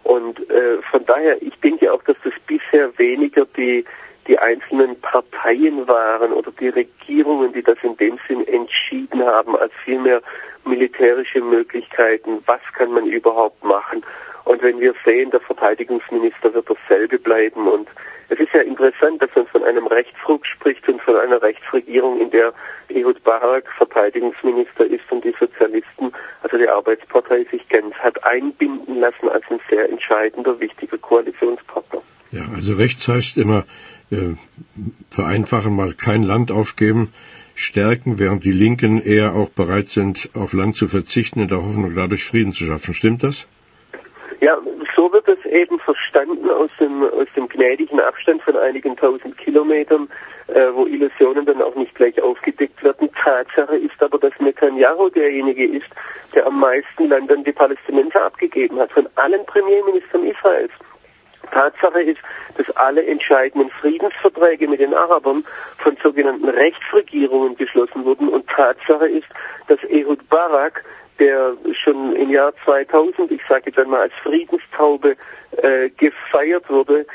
Und 0.04 0.50
äh, 0.50 0.82
von 0.90 1.06
daher, 1.06 1.40
ich 1.44 1.54
denke 1.60 1.94
auch, 1.94 2.02
dass 2.04 2.18
das 2.24 2.34
bisher 2.48 2.98
weniger 2.98 3.46
die 3.46 3.86
die 4.28 4.38
einzelnen 4.38 5.00
Parteien 5.00 5.88
waren 5.88 6.34
oder 6.34 6.52
die 6.52 6.70
Regierungen, 6.70 7.54
die 7.54 7.64
das 7.64 7.78
in 7.82 7.96
dem 7.98 8.20
Sinn 8.28 8.46
entschieden 8.48 9.26
haben, 9.26 9.56
als 9.56 9.72
vielmehr 9.84 10.22
militärische 10.66 11.42
Möglichkeiten. 11.42 12.44
Was 12.46 12.62
kann 12.78 12.92
man 12.92 13.06
überhaupt 13.06 13.64
machen? 13.64 14.04
Und 14.44 14.62
wenn 14.62 14.80
wir 14.80 14.94
sehen, 15.04 15.32
der 15.32 15.42
Verteidigungsminister 15.42 16.54
wird 16.54 16.70
dasselbe 16.70 17.20
bleiben. 17.20 17.68
Und 17.68 17.90
es 18.30 18.40
ist 18.40 18.54
ja 18.54 18.62
interessant, 18.62 19.22
dass 19.22 19.30
man 19.36 19.46
von 19.48 19.64
einem 19.64 19.88
Rechtsruck 19.88 20.46
spricht 20.46 20.88
und 20.88 21.02
von 21.02 21.18
einer 21.18 21.42
Rechtsregierung, 21.42 22.22
in 22.22 22.32
der 22.32 22.54
Ehud 22.90 23.22
Barak 23.24 23.66
Verteidigungsminister 23.78 24.86
ist 24.86 25.04
und 25.12 25.26
die 25.26 25.36
Sozialisten, 25.38 26.14
also 26.44 26.58
die 26.58 26.68
Arbeitspartei, 26.70 27.46
sich 27.52 27.68
ganz 27.68 27.94
hat 27.96 28.24
einbinden 28.24 29.00
lassen 29.00 29.28
als 29.30 29.44
ein 29.50 29.60
sehr 29.70 29.90
entscheidender, 29.90 30.58
wichtiger 30.62 30.98
Koalitionspartner. 30.98 32.02
Ja, 32.32 32.44
also 32.56 32.76
rechts 32.76 33.08
heißt 33.08 33.38
immer 33.38 33.66
äh, 34.12 34.36
vereinfachen 35.10 35.76
mal 35.76 35.94
kein 35.94 36.24
Land 36.24 36.52
aufgeben, 36.52 37.12
stärken, 37.56 38.20
während 38.20 38.46
die 38.46 38.52
Linken 38.52 39.02
eher 39.02 39.34
auch 39.34 39.50
bereit 39.50 39.90
sind, 39.90 40.30
auf 40.34 40.54
Land 40.54 40.76
zu 40.76 40.88
verzichten, 40.88 41.42
in 41.42 41.48
der 41.48 41.64
Hoffnung, 41.64 41.94
dadurch 41.96 42.24
Frieden 42.24 42.52
zu 42.52 42.66
schaffen. 42.66 42.94
Stimmt 42.94 43.24
das? 43.24 43.48
Ja, 44.40 44.56
so 44.96 45.12
wird 45.12 45.28
es 45.28 45.44
eben 45.46 45.80
verstanden 45.80 46.50
aus 46.50 46.70
dem, 46.80 47.04
aus 47.04 47.28
dem 47.36 47.50
gnädigen 47.50 48.00
Abstand 48.00 48.42
von 48.44 48.56
einigen 48.56 48.96
tausend 48.96 49.36
Kilometern, 49.38 50.08
äh, 50.48 50.68
wo 50.74 50.86
Illusionen 50.86 51.46
dann 51.46 51.62
auch 51.62 51.76
nicht 51.76 51.96
gleich 51.96 52.22
aufgedeckt 52.22 52.84
werden. 52.84 53.10
Tatsache 53.24 53.78
ist 53.78 54.02
aber, 54.02 54.20
dass 54.20 54.34
Netanyahu 54.40 55.10
derjenige 55.10 55.66
ist, 55.66 55.88
der 56.36 56.46
am 56.46 56.60
meisten 56.60 57.10
Land 57.10 57.32
an 57.32 57.44
die 57.44 57.52
Palästinenser 57.52 58.26
abgegeben 58.26 58.80
hat, 58.80 58.92
von 58.92 59.08
allen 59.16 59.44
Premierministern 59.46 60.26
Israels. 60.26 60.72
Tatsache 61.52 62.02
ist, 62.02 62.20
dass 62.58 62.70
alle 62.78 63.06
entscheidenden 63.06 63.70
Friedensverträge 63.70 64.68
mit 64.68 64.80
den 64.80 64.94
Arabern 64.94 65.44
von 65.78 65.98
sogenannten 66.02 66.50
Rechtsregierungen 66.50 67.56
geschlossen 67.56 68.06
wurden. 68.06 68.30
Und 68.30 68.48
Tatsache 68.48 69.08
ist, 69.08 69.28
dass 69.68 69.84
Ehud 69.84 70.28
Barak, 70.30 70.84
der 71.20 71.54
schon 71.84 72.16
im 72.16 72.30
Jahr 72.30 72.54
2000, 72.64 73.32
ich 73.32 73.42
sage 73.48 73.64
jetzt 73.68 73.80
einmal 73.80 74.02
als 74.02 74.14
Friedenstaube, 74.24 75.16
äh, 75.58 75.90
gefeiert 75.90 76.70
wurde, 76.70 77.06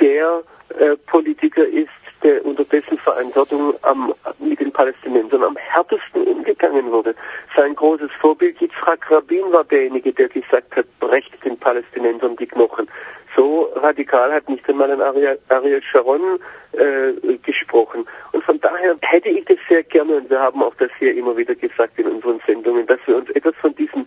der 0.00 0.42
äh, 0.78 0.96
Politiker 1.06 1.66
ist, 1.66 1.90
der 2.22 2.44
unter 2.44 2.64
dessen 2.64 2.98
Verantwortung 2.98 3.74
am, 3.82 4.14
mit 4.38 4.60
den 4.60 4.72
Palästinensern 4.72 5.42
am 5.42 5.56
härtesten 5.56 6.24
umgegangen 6.24 6.90
wurde. 6.90 7.14
Sein 7.56 7.74
großes 7.74 8.10
Vorbild 8.20 8.60
Yitzhak 8.60 9.10
Rabin 9.10 9.52
war 9.52 9.64
derjenige, 9.64 10.12
der 10.12 10.28
gesagt 10.28 10.76
hat, 10.76 10.86
brecht 11.00 11.32
den 11.44 11.58
Palästinensern 11.58 12.36
die 12.36 12.46
Knochen. 12.46 12.88
So 13.34 13.72
radikal 13.76 14.32
hat 14.32 14.48
nicht 14.48 14.68
einmal 14.68 14.90
ein 14.90 15.00
Ariel, 15.00 15.38
Ariel 15.48 15.82
Sharon 15.82 16.38
äh, 16.72 17.36
gesprochen. 17.38 18.06
Und 18.32 18.44
von 18.44 18.60
daher 18.60 18.96
hätte 19.00 19.30
ich 19.30 19.44
das 19.46 19.58
sehr 19.68 19.82
gerne, 19.84 20.16
und 20.16 20.30
wir 20.30 20.40
haben 20.40 20.62
auch 20.62 20.74
das 20.74 20.90
hier 20.98 21.14
immer 21.14 21.36
wieder 21.36 21.54
gesagt 21.54 21.98
in 21.98 22.06
unseren 22.06 22.40
Sendungen, 22.46 22.86
dass 22.86 23.00
wir 23.06 23.16
uns 23.16 23.30
etwas 23.30 23.54
von 23.56 23.74
diesen 23.74 24.06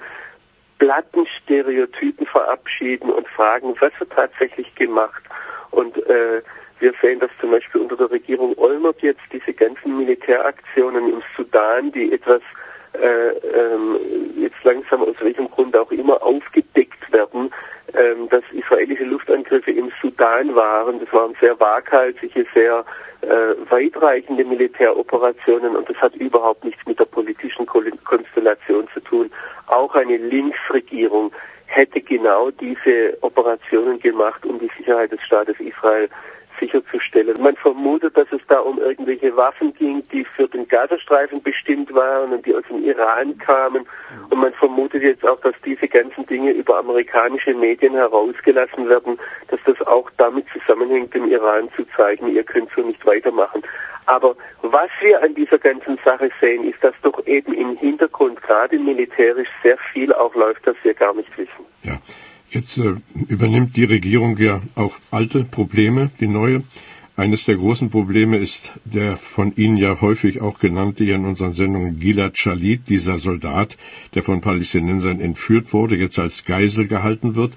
platten 0.77 1.25
Stereotypen 1.41 2.27
verabschieden 2.27 3.09
und 3.09 3.27
fragen, 3.29 3.75
was 3.79 3.91
wird 3.99 4.11
tatsächlich 4.11 4.73
gemacht. 4.75 5.23
Und 5.75 5.97
äh, 6.07 6.41
wir 6.79 6.93
sehen 7.01 7.19
das 7.19 7.31
zum 7.39 7.51
Beispiel 7.51 7.81
unter 7.81 7.97
der 7.97 8.11
Regierung 8.11 8.57
Olmert 8.57 9.01
jetzt, 9.01 9.21
diese 9.31 9.53
ganzen 9.53 9.97
Militäraktionen 9.97 11.09
im 11.09 11.21
Sudan, 11.35 11.91
die 11.91 12.13
etwas 12.13 12.41
äh, 12.93 13.29
ähm, 13.29 13.97
jetzt 14.37 14.63
langsam 14.63 15.01
aus 15.01 15.15
welchem 15.19 15.49
Grund 15.49 15.75
auch 15.75 15.91
immer 15.91 16.23
aufgedeckt 16.23 17.11
werden, 17.11 17.51
ähm, 17.93 18.29
dass 18.29 18.43
israelische 18.51 19.03
Luftangriffe 19.03 19.71
im 19.71 19.91
Sudan 20.01 20.55
waren. 20.55 20.99
Das 20.99 21.11
waren 21.11 21.35
sehr 21.41 21.59
waghalsige, 21.59 22.45
sehr 22.53 22.85
äh, 23.21 23.69
weitreichende 23.69 24.45
Militäroperationen 24.45 25.75
und 25.75 25.89
das 25.89 25.97
hat 25.97 26.15
überhaupt 26.15 26.63
nichts 26.63 26.85
mit 26.85 26.99
der 26.99 27.05
politischen 27.05 27.65
Konstellation 27.65 28.87
zu 28.93 28.99
tun. 29.01 29.29
Auch 29.67 29.93
eine 29.95 30.17
Linksregierung 30.17 31.33
hätte 31.67 32.01
genau 32.01 32.51
diese 32.51 33.17
Operationen 33.21 33.99
gemacht, 33.99 34.45
um 34.45 34.59
die 34.59 34.69
Sicherheit 34.77 35.11
des 35.11 35.21
Staates 35.21 35.59
Israel 35.59 36.09
sicherzustellen. 36.59 37.35
Man 37.41 37.55
vermutet, 37.55 38.15
dass 38.17 38.27
es 38.31 38.41
da 38.47 38.59
um 38.59 38.79
irgendwelche 38.79 39.35
Waffen 39.35 39.73
ging, 39.73 40.03
die 40.11 40.25
für 40.25 40.47
den 40.47 40.67
Gazastreifen 40.67 41.41
bestimmt 41.41 41.93
waren 41.93 42.33
und 42.33 42.45
die 42.45 42.55
aus 42.55 42.63
dem 42.69 42.83
Iran 42.83 43.37
kamen. 43.37 43.85
Und 44.29 44.39
man 44.39 44.53
vermutet 44.53 45.03
jetzt 45.03 45.25
auch, 45.25 45.39
dass 45.41 45.55
diese 45.65 45.87
ganzen 45.87 46.25
Dinge 46.25 46.51
über 46.51 46.77
amerikanische 46.77 47.53
Medien 47.53 47.93
herausgelassen 47.93 48.89
werden, 48.89 49.19
dass 49.47 49.59
das 49.65 49.81
auch 49.87 50.09
damit 50.17 50.45
zusammenhängt, 50.53 51.13
dem 51.13 51.29
Iran 51.31 51.69
zu 51.75 51.83
zeigen, 51.95 52.27
ihr 52.27 52.43
könnt 52.43 52.69
so 52.75 52.81
nicht 52.81 53.05
weitermachen. 53.05 53.61
Aber 54.05 54.35
was 54.61 54.89
wir 55.01 55.21
an 55.23 55.33
dieser 55.33 55.57
ganzen 55.57 55.97
Sache 56.05 56.29
sehen, 56.39 56.63
ist, 56.69 56.83
dass 56.83 56.93
doch 57.01 57.25
eben 57.25 57.53
im 57.53 57.75
Hintergrund 57.77 58.41
gerade 58.41 58.77
militärisch 58.77 59.49
sehr 59.63 59.77
viel 59.91 60.13
auch 60.13 60.35
läuft, 60.35 60.67
das 60.67 60.75
wir 60.83 60.93
gar 60.93 61.13
nicht 61.15 61.35
wissen. 61.37 61.65
Ja. 61.83 61.97
Jetzt 62.55 62.77
äh, 62.77 62.93
übernimmt 63.27 63.75
die 63.75 63.83
Regierung 63.83 64.37
ja 64.37 64.61
auch 64.75 64.95
alte 65.11 65.43
Probleme, 65.43 66.09
die 66.21 66.27
neue. 66.27 66.63
Eines 67.17 67.43
der 67.43 67.55
großen 67.55 67.89
Probleme 67.89 68.37
ist 68.37 68.71
der 68.85 69.17
von 69.17 69.53
Ihnen 69.57 69.75
ja 69.75 69.99
häufig 69.99 70.39
auch 70.39 70.57
genannte 70.57 71.03
hier 71.03 71.15
in 71.15 71.25
unseren 71.25 71.51
Sendungen 71.51 71.99
Gilad 71.99 72.37
Shalit, 72.37 72.87
dieser 72.87 73.17
Soldat, 73.17 73.77
der 74.13 74.23
von 74.23 74.39
Palästinensern 74.39 75.19
entführt 75.19 75.73
wurde, 75.73 75.97
jetzt 75.97 76.17
als 76.17 76.45
Geisel 76.45 76.87
gehalten 76.87 77.35
wird, 77.35 77.51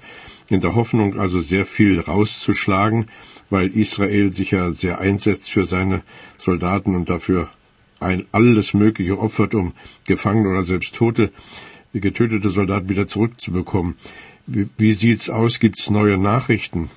in 0.49 0.59
der 0.59 0.75
Hoffnung 0.75 1.17
also 1.17 1.39
sehr 1.39 1.65
viel 1.65 2.01
rauszuschlagen, 2.01 3.05
weil 3.49 3.69
Israel 3.69 4.33
sich 4.33 4.51
ja 4.51 4.69
sehr 4.71 4.99
einsetzt 4.99 5.49
für 5.49 5.63
seine 5.63 6.03
Soldaten 6.37 6.93
und 6.93 7.09
dafür 7.09 7.47
ein 8.01 8.25
alles 8.33 8.73
Mögliche 8.73 9.17
opfert, 9.17 9.55
um 9.55 9.71
Gefangene 10.03 10.49
oder 10.49 10.63
selbst 10.63 10.93
Tote, 10.93 11.31
getötete 11.93 12.49
Soldaten 12.49 12.89
wieder 12.89 13.07
zurückzubekommen. 13.07 13.95
Wie, 14.51 14.67
wie 14.79 14.93
sieht's 14.93 15.29
aus? 15.29 15.59
Gibt's 15.59 15.91
neue 15.91 16.17
Nachrichten? 16.17 16.89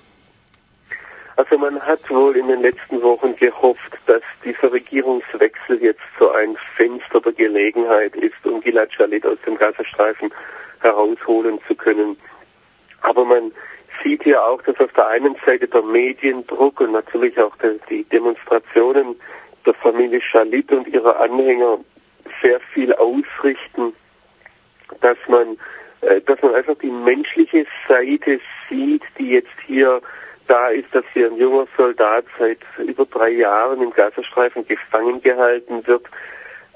Also 1.36 1.58
man 1.58 1.78
hat 1.82 2.08
wohl 2.08 2.34
in 2.34 2.48
den 2.48 2.62
letzten 2.62 3.02
Wochen 3.02 3.36
gehofft, 3.36 3.92
dass 4.06 4.22
dieser 4.42 4.72
Regierungswechsel 4.72 5.82
jetzt 5.82 6.00
so 6.18 6.30
ein 6.30 6.56
Fenster 6.76 7.20
der 7.20 7.32
Gelegenheit 7.32 8.16
ist, 8.16 8.46
um 8.46 8.62
Gilad 8.62 8.90
Shalit 8.94 9.26
aus 9.26 9.36
dem 9.44 9.56
Gazastreifen 9.56 10.32
herausholen 10.80 11.58
zu 11.68 11.74
können. 11.74 12.16
Aber 13.02 13.26
man 13.26 13.52
sieht 14.02 14.24
ja 14.24 14.42
auch, 14.42 14.62
dass 14.62 14.80
auf 14.80 14.92
der 14.94 15.08
einen 15.08 15.36
Seite 15.44 15.68
der 15.68 15.82
Mediendruck 15.82 16.80
und 16.80 16.92
natürlich 16.92 17.38
auch 17.38 17.54
die 17.90 18.04
Demonstrationen 18.04 19.16
der 19.66 19.74
Familie 19.74 20.22
Shalit 20.22 20.72
und 20.72 20.88
ihrer 20.88 21.20
Anhänger 21.20 21.80
sehr 22.40 22.60
viel 22.72 22.94
ausrichten, 22.94 23.92
dass 25.02 25.18
man 25.28 25.58
dass 26.26 26.42
man 26.42 26.54
einfach 26.54 26.76
die 26.78 26.90
menschliche 26.90 27.66
Seite 27.88 28.40
sieht, 28.68 29.02
die 29.18 29.30
jetzt 29.30 29.60
hier 29.66 30.00
da 30.48 30.68
ist, 30.68 30.92
dass 30.94 31.04
hier 31.12 31.28
ein 31.28 31.36
junger 31.36 31.66
Soldat 31.76 32.24
seit 32.38 32.58
über 32.78 33.06
drei 33.06 33.30
Jahren 33.30 33.82
im 33.82 33.92
Gazastreifen 33.92 34.66
gefangen 34.66 35.22
gehalten 35.22 35.86
wird. 35.86 36.04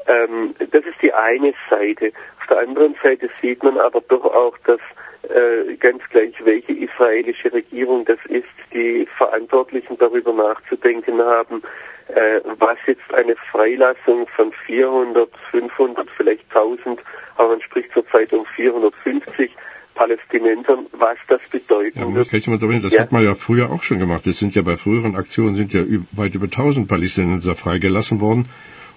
Ähm, 0.07 0.55
das 0.59 0.85
ist 0.85 1.03
die 1.03 1.13
eine 1.13 1.53
Seite. 1.69 2.13
Auf 2.41 2.47
der 2.47 2.61
anderen 2.61 2.95
Seite 3.03 3.29
sieht 3.41 3.63
man 3.63 3.79
aber 3.79 4.01
doch 4.03 4.25
auch, 4.25 4.57
dass 4.59 4.81
äh, 5.23 5.75
ganz 5.77 6.03
gleich 6.11 6.35
welche 6.45 6.73
israelische 6.73 7.53
Regierung 7.53 8.05
das 8.05 8.19
ist, 8.29 8.47
die 8.73 9.07
Verantwortlichen 9.17 9.97
darüber 9.99 10.33
nachzudenken 10.33 11.21
haben, 11.21 11.63
äh, 12.09 12.41
was 12.59 12.79
jetzt 12.87 13.13
eine 13.13 13.35
Freilassung 13.51 14.27
von 14.37 14.53
400, 14.67 15.29
500, 15.51 16.09
vielleicht 16.17 16.45
1000, 16.55 17.01
aber 17.37 17.49
man 17.51 17.61
spricht 17.63 17.93
zurzeit 17.93 18.33
um 18.33 18.45
450 18.45 19.51
Palästinensern, 19.95 20.87
was 20.93 21.19
das 21.27 21.49
bedeuten 21.49 21.99
ja, 21.99 22.15
wird. 22.15 22.85
Das 22.85 22.93
ja. 22.93 23.01
hat 23.01 23.13
man 23.13 23.25
ja 23.25 23.35
früher 23.35 23.71
auch 23.73 23.83
schon 23.83 23.99
gemacht. 23.99 24.27
Es 24.27 24.39
sind 24.39 24.55
ja 24.55 24.63
bei 24.63 24.77
früheren 24.77 25.17
Aktionen 25.17 25.55
sind 25.55 25.73
ja 25.73 25.83
weit 26.13 26.35
über 26.35 26.45
1000 26.45 26.87
Palästinenser 26.87 27.55
freigelassen 27.55 28.21
worden, 28.21 28.49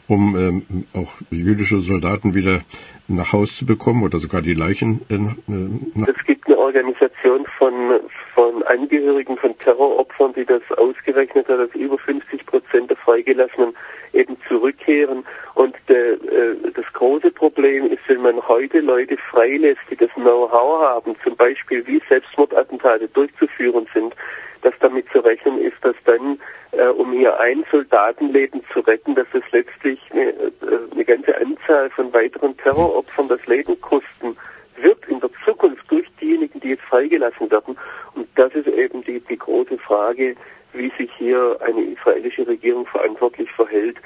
um 0.10 0.36
ähm, 0.36 0.86
auch 0.93 1.13
jüdische 1.32 1.80
Soldaten 1.80 2.34
wieder 2.34 2.63
nach 3.08 3.32
Haus 3.32 3.56
zu 3.56 3.65
bekommen 3.65 4.04
oder 4.04 4.19
sogar 4.19 4.41
die 4.41 4.54
Leichen. 4.54 5.02
Äh, 5.10 5.15
eine 5.15 6.13
Organisation 6.60 7.45
von 7.58 8.02
von 8.36 8.63
Angehörigen 8.63 9.38
von 9.38 9.58
Terroropfern, 9.60 10.34
die 10.34 10.45
das 10.45 10.62
ausgerechnet 10.78 11.48
hat, 11.48 11.60
dass 11.60 11.76
über 11.76 11.98
50 11.98 12.45
Prozent 12.45 12.89
der 12.89 12.98
Freigelassenen 12.98 13.76
eben 14.13 14.38
zurückkehren. 14.48 15.26
Und 15.56 15.76
der, 15.88 16.13
äh, 16.13 16.72
das 16.74 16.86
große 16.93 17.32
Problem 17.32 17.91
ist, 17.91 18.02
wenn 18.08 18.22
man 18.22 18.48
heute 18.48 18.80
Leute 18.80 19.17
freilässt, 19.30 19.82
die 19.89 19.95
das 19.95 20.12
Know-how 20.13 20.82
haben, 20.82 21.15
zum 21.24 21.36
Beispiel 21.36 21.86
wie 21.88 22.02
Selbstmordattentate 22.08 23.08
durchzuführen 23.10 23.88
sind, 23.93 24.15
dass 24.62 24.74
damit 24.80 25.10
zu 25.12 25.19
rechnen 25.19 25.60
ist, 25.62 25.78
dass 25.82 25.95
dann, 26.06 26.39
äh, 26.72 26.88
um 26.88 27.12
hier 27.13 27.39
ein 27.39 27.65
Soldatenleben 27.72 28.62
zu 28.74 28.82
retten, 28.82 29.15
dass 29.15 29.28
es 29.34 29.43
letztlich 29.52 30.00
eine, 30.12 30.30
äh, 30.30 30.52
eine 30.91 31.06
ganze 31.06 31.36
Anzahl 31.38 31.89
von 31.89 32.13
weiteren 32.13 32.56
Terroropfern 32.58 33.28
das 33.28 33.45
Leben 33.48 33.80
kosten 33.82 34.36
wird 34.82 35.06
in 35.08 35.20
der 35.20 35.30
Zukunft 35.46 35.84
durch 35.89 36.08
diejenigen, 36.22 36.60
die 36.60 36.70
jetzt 36.70 36.84
freigelassen 36.84 37.50
werden. 37.52 37.78
Und 38.15 38.28
das 38.36 38.54
ist 38.54 38.68
eben 38.68 39.04
die, 39.04 39.20
die 39.20 39.38
große 39.38 39.78
Frage, 39.78 40.36
wie 40.74 40.92
sich 40.98 41.12
hier 41.18 41.58
eine 41.62 41.82
israelische 41.82 42.48
Regierung 42.48 42.86
verantwortlich 42.86 43.52
verhält. 43.52 43.98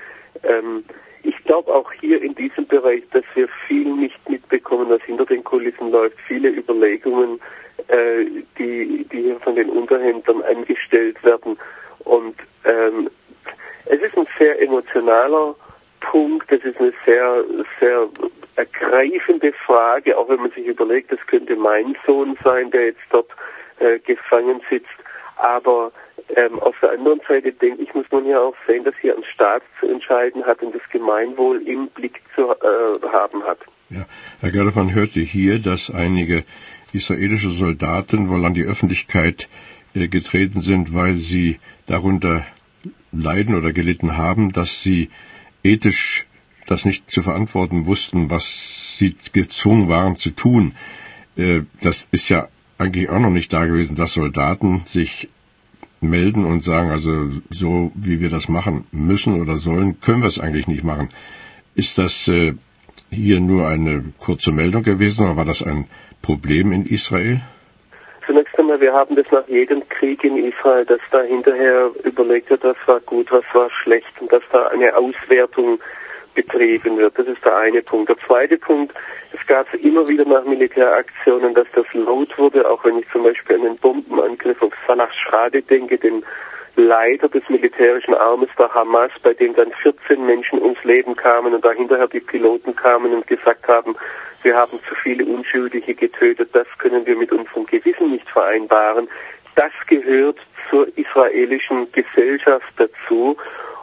Ähm, 0.43 0.83
ich 1.23 1.36
glaube 1.45 1.73
auch 1.73 1.91
hier 1.93 2.21
in 2.21 2.36
diesem 2.36 2.67
Bereich, 2.67 3.03
dass 3.12 3.23
wir 3.33 3.47
viel 3.67 3.88
nicht 3.95 4.29
mitbekommen, 4.29 4.89
was 4.89 5.01
hinter 5.03 5.25
den 5.25 5.43
Kulissen 5.43 5.91
läuft. 5.91 6.17
Viele 6.27 6.49
Überlegungen, 6.49 7.39
äh, 7.88 8.25
die, 8.57 9.05
die 9.12 9.21
hier 9.21 9.39
von 9.39 9.55
den 9.55 9.69
Unterhändlern 9.69 10.41
angestellt 10.43 11.21
werden. 11.23 11.57
Und 11.99 12.36
ähm, 12.65 13.09
es 13.86 14.01
ist 14.01 14.17
ein 14.17 14.27
sehr 14.38 14.62
emotionaler 14.62 15.55
Punkt, 15.99 16.51
es 16.51 16.63
ist 16.63 16.79
eine 16.79 16.93
sehr, 17.05 17.43
sehr 17.79 18.07
ergreifende 18.55 19.53
Frage, 19.65 20.17
auch 20.17 20.29
wenn 20.29 20.41
man 20.41 20.51
sich 20.51 20.65
überlegt, 20.65 21.11
das 21.11 21.19
könnte 21.27 21.55
mein 21.55 21.95
Sohn 22.05 22.37
sein, 22.43 22.71
der 22.71 22.87
jetzt 22.87 23.01
dort 23.09 23.29
äh, 23.79 23.99
gefangen 23.99 24.61
sitzt. 24.69 24.87
Aber 25.37 25.91
ähm, 26.35 26.59
auf 26.59 26.75
der 26.81 26.91
anderen 26.91 27.21
Seite 27.27 27.51
denke 27.51 27.83
ich, 27.83 27.93
muss 27.93 28.05
man 28.11 28.25
ja 28.25 28.39
auch 28.39 28.55
sehen, 28.67 28.83
dass 28.83 28.95
hier 29.01 29.15
ein 29.15 29.23
Staat 29.33 29.63
zu 29.79 29.87
entscheiden 29.87 30.45
hat 30.45 30.61
und 30.61 30.75
das 30.75 30.81
Gemeinwohl 30.91 31.67
im 31.67 31.87
Blick 31.87 32.21
zu 32.35 32.51
äh, 32.51 33.07
haben 33.11 33.43
hat. 33.43 33.59
Ja, 33.89 34.05
Herr 34.41 34.51
Gerloff, 34.51 34.75
man 34.75 34.93
hörte 34.93 35.19
hier, 35.19 35.59
dass 35.59 35.91
einige 35.93 36.43
israelische 36.93 37.49
Soldaten 37.49 38.29
wohl 38.29 38.45
an 38.45 38.53
die 38.53 38.63
Öffentlichkeit 38.65 39.49
äh, 39.93 40.07
getreten 40.07 40.61
sind, 40.61 40.93
weil 40.93 41.13
sie 41.13 41.59
darunter 41.87 42.45
leiden 43.11 43.55
oder 43.55 43.73
gelitten 43.73 44.17
haben, 44.17 44.51
dass 44.51 44.81
sie 44.81 45.09
ethisch 45.63 46.25
das 46.67 46.86
nicht 46.86 47.10
zu 47.10 47.21
verantworten 47.21 47.86
wussten, 47.86 48.30
was 48.30 48.97
sie 48.97 49.15
gezwungen 49.34 49.89
waren 49.89 50.15
zu 50.15 50.32
tun. 50.32 50.73
Äh, 51.38 51.62
das 51.82 52.08
ist 52.12 52.30
ja 52.30 52.47
eigentlich 52.78 53.10
auch 53.10 53.19
noch 53.19 53.30
nicht 53.30 53.52
da 53.54 53.65
gewesen, 53.65 53.95
dass 53.95 54.13
Soldaten 54.13 54.84
sich 54.86 55.30
melden 56.02 56.45
und 56.45 56.63
sagen, 56.63 56.91
also 56.91 57.30
so 57.49 57.91
wie 57.95 58.19
wir 58.19 58.30
das 58.30 58.49
machen 58.49 58.86
müssen 58.91 59.41
oder 59.41 59.56
sollen, 59.56 59.99
können 60.02 60.21
wir 60.21 60.28
es 60.28 60.39
eigentlich 60.39 60.67
nicht 60.67 60.84
machen. 60.84 61.10
Ist 61.76 61.97
das 61.97 62.28
äh, 62.28 62.54
hier 63.10 63.39
nur 63.39 63.67
eine 63.67 64.04
kurze 64.19 64.52
Meldung 64.52 64.84
gewesen 64.84 65.26
oder 65.26 65.38
war 65.38 65.45
das 65.45 65.63
ein 65.63 65.88
Problem 66.21 66.71
in 66.71 66.86
Israel? 66.86 67.41
Zunächst 68.26 68.58
einmal, 68.58 68.80
wir 68.80 68.93
haben 68.93 69.15
das 69.15 69.30
nach 69.32 69.47
jedem 69.47 69.88
Krieg 69.89 70.23
in 70.23 70.38
Israel, 70.38 70.86
dass 70.86 70.99
da 71.12 71.21
hinterher 71.21 71.89
überlegt 72.04 72.49
wird, 72.49 72.63
was 72.63 72.78
war 72.86 72.99
gut, 73.02 73.32
was 73.32 73.43
war 73.54 73.69
schlecht 73.84 74.21
und 74.21 74.32
dass 74.32 74.43
da 74.52 74.67
eine 74.67 74.95
Auswertung 74.95 75.80
betrieben 76.33 76.97
wird. 76.97 77.17
Das 77.17 77.27
ist 77.27 77.43
der 77.43 77.57
eine 77.57 77.81
Punkt. 77.81 78.09
Der 78.09 78.17
zweite 78.25 78.57
Punkt, 78.57 78.93
es 79.31 79.45
gab 79.47 79.73
immer 79.73 80.07
wieder 80.07 80.25
nach 80.25 80.45
Militäraktionen, 80.45 81.53
dass 81.53 81.67
das 81.73 81.85
laut 81.93 82.37
wurde, 82.37 82.69
auch 82.69 82.83
wenn 82.85 82.99
ich 82.99 83.09
zum 83.11 83.23
Beispiel 83.23 83.57
an 83.57 83.63
den 83.63 83.77
Bombenangriff 83.77 84.61
auf 84.61 84.73
Salah 84.87 85.09
Schrade 85.11 85.61
denke, 85.61 85.97
den 85.97 86.23
Leiter 86.75 87.29
des 87.29 87.47
militärischen 87.49 88.15
Armes 88.15 88.49
der 88.57 88.73
Hamas, 88.73 89.11
bei 89.21 89.33
dem 89.33 89.53
dann 89.55 89.71
14 89.71 90.25
Menschen 90.25 90.59
ums 90.61 90.83
Leben 90.83 91.15
kamen 91.15 91.53
und 91.53 91.63
dahinterher 91.63 92.07
die 92.07 92.19
Piloten 92.19 92.75
kamen 92.75 93.13
und 93.13 93.27
gesagt 93.27 93.67
haben, 93.67 93.95
wir 94.41 94.55
haben 94.55 94.79
zu 94.87 94.95
viele 94.95 95.25
Unschuldige 95.25 95.93
getötet, 95.93 96.49
das 96.53 96.67
können 96.79 97.05
wir 97.05 97.15
mit 97.15 97.31
unserem 97.31 97.65
Gewissen 97.65 98.11
nicht 98.11 98.27
vereinbaren. 98.29 99.07
Das 99.55 99.71
gehört 99.87 100.37
zur 100.69 100.87
israelischen 100.97 101.91
Gesellschaft 101.91 102.73
dazu 102.77 103.37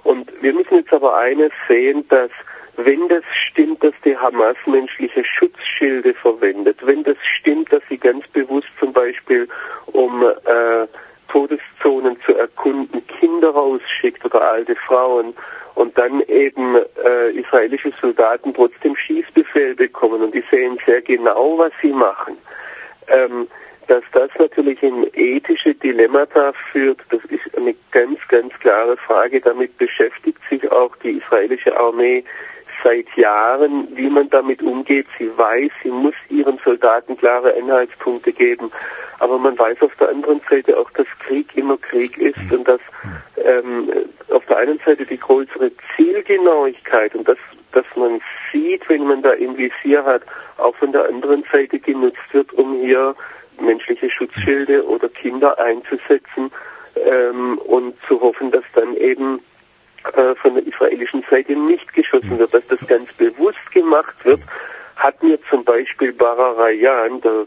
und 0.05 0.31
wir 0.43 0.53
müssen 0.53 0.77
jetzt 0.77 0.93
aber 0.93 1.17
eines 1.17 1.53
sehen, 1.69 2.07
dass 2.09 2.31
wenn 2.77 3.09
das 3.09 3.25
stimmt, 3.51 3.83
dass 3.85 3.95
die 4.05 4.17
Hamas 4.17 4.57
menschliche 4.67 5.25
Schutzschilde 5.25 6.15
verwendet, 6.15 6.79
wenn 6.87 7.03
das 7.05 7.17
stimmt, 7.39 7.73
dass 7.73 7.83
sie 7.89 7.99
ganz 7.99 8.27
bewusst 8.29 8.69
zum 8.79 8.93
Beispiel 8.93 9.49
um 9.87 10.23
äh, 10.23 10.87
Todeszonen 11.29 12.17
zu 12.25 12.35
erkunden 12.35 13.07
Kinder 13.07 13.51
rausschickt 13.51 14.25
oder 14.25 14.43
alte 14.43 14.75
Frauen 14.77 15.35
und 15.75 15.97
dann 15.97 16.21
eben 16.23 16.77
äh, 16.77 17.31
israelische 17.31 17.93
Soldaten 18.01 18.53
trotzdem 18.55 18.97
Schießbefehl 18.97 19.75
bekommen. 19.75 20.23
Und 20.23 20.35
die 20.35 20.45
sehen 20.51 20.79
sehr 20.87 21.03
genau, 21.03 21.59
was 21.59 21.73
sie 21.81 21.93
machen, 21.93 22.37
ähm, 23.09 23.47
dass 23.91 24.05
das 24.13 24.31
natürlich 24.39 24.81
in 24.85 25.05
ethische 25.15 25.75
Dilemmata 25.75 26.53
führt, 26.71 27.01
das 27.11 27.25
ist 27.25 27.57
eine 27.57 27.75
ganz, 27.91 28.21
ganz 28.29 28.55
klare 28.61 28.97
Frage. 28.97 29.41
Damit 29.41 29.77
beschäftigt 29.79 30.39
sich 30.49 30.71
auch 30.71 30.95
die 30.99 31.19
israelische 31.19 31.77
Armee 31.77 32.23
seit 32.85 33.09
Jahren, 33.17 33.89
wie 33.97 34.09
man 34.09 34.31
damit 34.31 34.63
umgeht. 34.63 35.09
Sie 35.19 35.37
weiß, 35.37 35.73
sie 35.83 35.91
muss 35.91 36.15
ihren 36.29 36.59
Soldaten 36.65 37.17
klare 37.17 37.53
Anhaltspunkte 37.61 38.33
geben. 38.33 38.71
Aber 39.19 39.39
man 39.39 39.59
weiß 39.59 39.83
auf 39.83 39.97
der 39.97 40.11
anderen 40.11 40.41
Seite 40.49 40.79
auch, 40.79 40.91
dass 40.93 41.09
Krieg 41.19 41.49
immer 41.57 41.77
Krieg 41.77 42.17
ist 42.17 42.39
und 42.53 42.69
dass 42.69 42.81
ähm, 43.45 43.91
auf 44.31 44.47
der 44.47 44.59
einen 44.59 44.79
Seite 44.79 45.05
die 45.05 45.19
größere 45.19 45.73
Zielgenauigkeit 45.97 47.17
und 47.17 47.27
das, 47.27 47.39
dass 47.73 47.87
man 47.97 48.21
sieht, 48.53 48.89
wenn 48.89 49.09
man 49.09 49.21
da 49.21 49.33
im 49.33 49.59
Visier 49.59 50.05
hat, 50.05 50.23
auch 50.59 50.77
von 50.77 50.93
der 50.93 51.07
anderen 51.07 51.45
Seite 51.51 51.81
genutzt 51.81 52.33
wird, 52.33 52.53
um 52.53 52.81
hier 52.81 53.17
menschliche 53.61 54.11
Schutzschilde 54.11 54.87
oder 54.87 55.09
Kinder 55.09 55.59
einzusetzen 55.59 56.51
ähm, 56.97 57.59
und 57.59 57.95
zu 58.09 58.21
hoffen, 58.21 58.51
dass 58.51 58.65
dann 58.75 58.97
eben 58.97 59.41
äh, 60.15 60.35
von 60.37 60.55
der 60.55 60.67
israelischen 60.67 61.25
Seite 61.31 61.55
nicht 61.55 61.93
geschossen 61.93 62.39
wird, 62.39 62.55
dass 62.55 62.67
das 62.69 62.81
ganz 62.87 63.13
bewusst 63.15 63.71
gemacht 63.73 64.25
wird, 64.25 64.41
hat 64.97 65.23
mir 65.23 65.41
zum 65.43 65.65
Beispiel 65.65 66.13
Bararayan, 66.13 67.21
der 67.21 67.47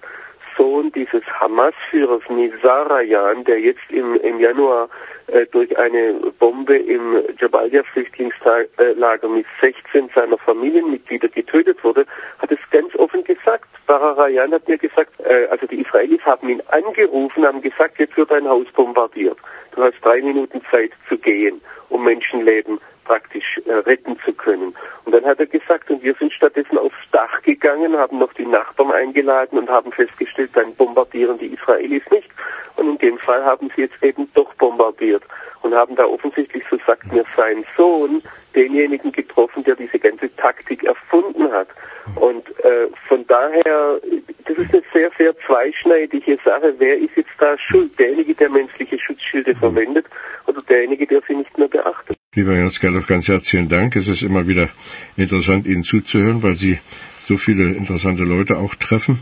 Sohn 0.58 0.92
dieses 0.92 1.24
Hamas-Führers 1.40 2.24
Nizarayan, 2.30 3.44
der 3.44 3.60
jetzt 3.60 3.90
im, 3.90 4.16
im 4.16 4.40
Januar 4.40 4.90
äh, 5.28 5.46
durch 5.48 5.78
eine 5.78 6.16
Bombe 6.40 6.78
im 6.78 7.22
Jabalia-Flüchtlingslager 7.40 9.28
mit 9.30 9.46
16 9.62 10.10
seiner 10.14 10.38
Familienmitglieder 10.38 11.30
getötet 11.30 11.84
wurde, 11.84 12.06
hat 12.40 12.52
es 12.52 12.60
ganz 12.72 12.94
offen 12.96 13.24
gesagt. 13.24 13.68
Bararayan 13.88 14.54
hat 14.54 14.68
mir 14.68 14.78
gesagt, 14.78 15.20
äh, 15.20 15.48
also 15.50 15.66
die 15.68 15.82
Israelis 15.82 16.26
haben 16.26 16.50
ihn 16.50 16.62
angerufen, 16.68 17.46
haben 17.46 17.62
gesagt, 17.62 18.00
jetzt 18.00 18.18
wird 18.18 18.32
ein 18.32 18.48
Haus 18.48 18.68
bombardiert. 18.76 19.38
Du 19.76 19.82
hast 19.84 19.96
drei 20.02 20.22
Minuten 20.22 20.62
Zeit 20.70 20.92
zu 21.10 21.18
gehen, 21.18 21.62
um 21.90 22.04
Menschenleben 22.04 22.80
praktisch 23.04 23.60
äh, 23.66 23.74
retten 23.74 24.18
zu 24.26 24.34
können. 24.34 24.76
Und 25.06 25.12
dann 25.14 25.26
hat 25.26 25.40
er 25.40 25.46
gesagt, 25.46 25.90
und 25.90 26.04
wir 26.04 26.14
sind 26.16 26.34
stattdessen 26.34 26.78
aufs 26.78 26.96
Dach 27.12 27.42
gegangen, 27.44 27.98
haben 27.98 28.20
noch 28.20 28.34
die 28.34 28.46
Nachbarn 28.46 28.92
eingeladen 28.92 29.60
und 29.60 29.70
haben 29.70 29.92
festgestellt, 29.92 30.52
dann 30.54 30.76
bombardieren 30.76 31.38
die 31.38 31.54
Israelis 31.54 32.04
nicht. 32.12 32.30
Und 32.76 32.90
in 32.90 32.98
dem 32.98 33.18
Fall 33.20 33.44
haben 33.44 33.72
sie 33.76 33.84
jetzt 33.84 34.02
eben 34.04 34.30
doch 34.34 34.54
bombardiert 34.56 35.24
und 35.64 35.74
haben 35.74 35.96
da 35.96 36.06
offensichtlich, 36.06 36.64
so 36.70 36.78
sagt 36.86 37.12
mir 37.12 37.24
sein 37.36 37.66
Sohn, 37.76 38.22
denjenigen 38.56 39.12
getroffen, 39.12 39.64
der 39.64 39.76
diese 39.76 39.98
ganze 39.98 40.34
Taktik 40.36 40.84
erfunden 40.84 41.52
hat. 41.52 41.70
Und 42.16 42.48
äh, 42.60 42.88
von 43.08 43.26
daher, 43.28 44.00
das 44.46 44.58
ist 44.58 44.74
eine 44.74 44.84
sehr, 44.94 45.10
sehr 45.18 45.34
zweischneidige 45.46 46.38
Sache. 46.44 46.76
Wer 46.78 46.98
ist 46.98 47.16
jetzt 47.16 47.32
da 47.40 47.58
schuld? 47.58 47.98
Derjenige, 47.98 48.36
der 48.36 48.52
menschliche 48.52 49.00
Schutzschilde 49.00 49.56
verwendet 49.56 50.06
oder 50.46 50.62
derjenige, 50.62 51.08
der 51.08 51.22
sie 51.28 51.36
nicht 51.36 51.58
mehr 51.58 51.70
beachtet? 51.70 52.18
Lieber 52.36 52.54
Jens 52.54 52.80
Gerloff, 52.80 53.08
ganz 53.08 53.28
herzlichen 53.28 53.70
Dank. 53.70 53.96
Es 53.96 54.10
ist 54.10 54.22
immer 54.22 54.48
wieder 54.48 54.68
interessant, 55.16 55.66
Ihnen 55.66 55.84
zuzuhören, 55.84 56.44
weil 56.44 56.56
Sie 56.56 56.80
so 57.20 57.38
viele 57.38 57.74
interessante 57.74 58.24
Leute 58.24 58.58
auch 58.58 58.76
treffen. 58.76 59.20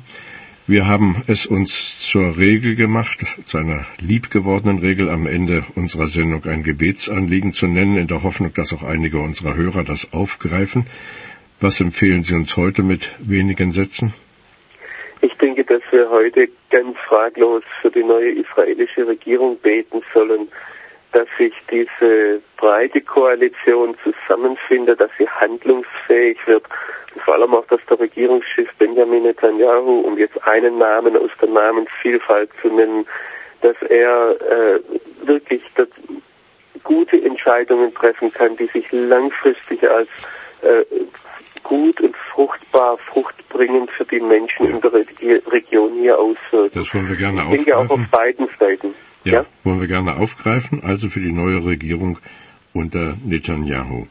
Wir 0.71 0.87
haben 0.87 1.21
es 1.27 1.45
uns 1.45 1.99
zur 1.99 2.37
Regel 2.37 2.75
gemacht, 2.75 3.19
zu 3.45 3.57
einer 3.57 3.85
liebgewordenen 3.99 4.79
Regel 4.79 5.09
am 5.09 5.27
Ende 5.27 5.65
unserer 5.75 6.07
Sendung 6.07 6.45
ein 6.45 6.63
Gebetsanliegen 6.63 7.51
zu 7.51 7.67
nennen, 7.67 7.97
in 7.97 8.07
der 8.07 8.23
Hoffnung, 8.23 8.53
dass 8.53 8.71
auch 8.71 8.81
einige 8.81 9.19
unserer 9.19 9.57
Hörer 9.57 9.83
das 9.83 10.13
aufgreifen. 10.13 10.85
Was 11.59 11.81
empfehlen 11.81 12.23
Sie 12.23 12.35
uns 12.35 12.55
heute 12.55 12.83
mit 12.83 13.11
wenigen 13.19 13.73
Sätzen? 13.73 14.13
Ich 15.19 15.33
denke, 15.39 15.65
dass 15.65 15.81
wir 15.91 16.09
heute 16.09 16.47
ganz 16.69 16.95
fraglos 17.05 17.63
für 17.81 17.91
die 17.91 18.05
neue 18.05 18.31
israelische 18.31 19.05
Regierung 19.05 19.57
beten 19.57 20.01
sollen, 20.13 20.47
dass 21.11 21.27
sich 21.37 21.53
diese 21.69 22.41
breite 22.57 23.01
Koalition 23.01 23.95
zusammenfindet, 24.03 24.99
dass 24.99 25.11
sie 25.17 25.27
handlungsfähig 25.27 26.37
wird 26.47 26.63
und 27.13 27.21
vor 27.23 27.33
allem 27.33 27.53
auch, 27.53 27.65
dass 27.67 27.81
der 27.89 27.99
Regierungschef 27.99 28.69
Benjamin 28.77 29.23
Netanyahu, 29.23 30.01
um 30.01 30.17
jetzt 30.17 30.41
einen 30.47 30.77
Namen 30.77 31.17
aus 31.17 31.31
der 31.41 31.49
Namensvielfalt 31.49 32.49
zu 32.61 32.69
nennen, 32.69 33.05
dass 33.61 33.75
er 33.89 34.35
äh, 34.41 34.79
wirklich 35.25 35.61
das, 35.75 35.89
gute 36.83 37.21
Entscheidungen 37.21 37.93
treffen 37.93 38.31
kann, 38.31 38.57
die 38.57 38.67
sich 38.67 38.91
langfristig 38.91 39.89
als 39.89 40.09
äh, 40.61 40.83
gut 41.63 42.01
und 42.01 42.15
fruchtbar, 42.15 42.97
fruchtbringend 42.97 43.91
für 43.91 44.05
die 44.05 44.19
Menschen 44.19 44.65
ja. 44.65 44.71
in 44.71 44.81
der 44.81 44.93
Re 44.93 45.05
Region 45.51 45.93
hier 45.93 46.17
auswirken. 46.17 46.71
Das 46.73 46.93
wollen 46.93 47.09
wir 47.09 47.15
gerne 47.15 47.43
ich 47.43 47.63
denke 47.63 47.77
aufgreifen. 47.77 47.91
auch 47.91 48.05
auf 48.05 48.11
beiden 48.11 48.47
Seiten. 48.59 48.93
Ja, 49.23 49.33
ja, 49.33 49.45
wollen 49.63 49.81
wir 49.81 49.87
gerne 49.87 50.15
aufgreifen, 50.15 50.83
also 50.83 51.09
für 51.09 51.19
die 51.19 51.31
neue 51.31 51.63
Regierung 51.63 52.17
unter 52.73 53.17
Netanyahu. 53.23 54.07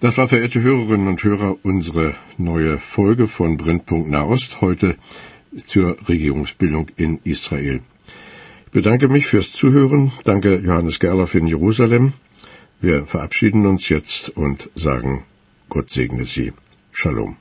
Das 0.00 0.16
war, 0.18 0.28
verehrte 0.28 0.62
Hörerinnen 0.62 1.08
und 1.08 1.22
Hörer, 1.22 1.56
unsere 1.62 2.14
neue 2.38 2.78
Folge 2.78 3.26
von 3.26 3.56
Brennpunkt 3.56 4.08
Nahost, 4.08 4.60
heute 4.60 4.96
zur 5.66 5.96
Regierungsbildung 6.08 6.90
in 6.96 7.20
Israel. 7.24 7.80
Ich 8.66 8.72
bedanke 8.72 9.08
mich 9.08 9.26
fürs 9.26 9.52
Zuhören. 9.52 10.12
Danke 10.24 10.58
Johannes 10.58 11.00
Gerloff 11.00 11.34
in 11.34 11.46
Jerusalem. 11.46 12.12
Wir 12.80 13.04
verabschieden 13.04 13.66
uns 13.66 13.88
jetzt 13.88 14.30
und 14.36 14.70
sagen 14.74 15.24
Gott 15.68 15.90
segne 15.90 16.24
Sie. 16.24 16.52
Shalom. 16.92 17.36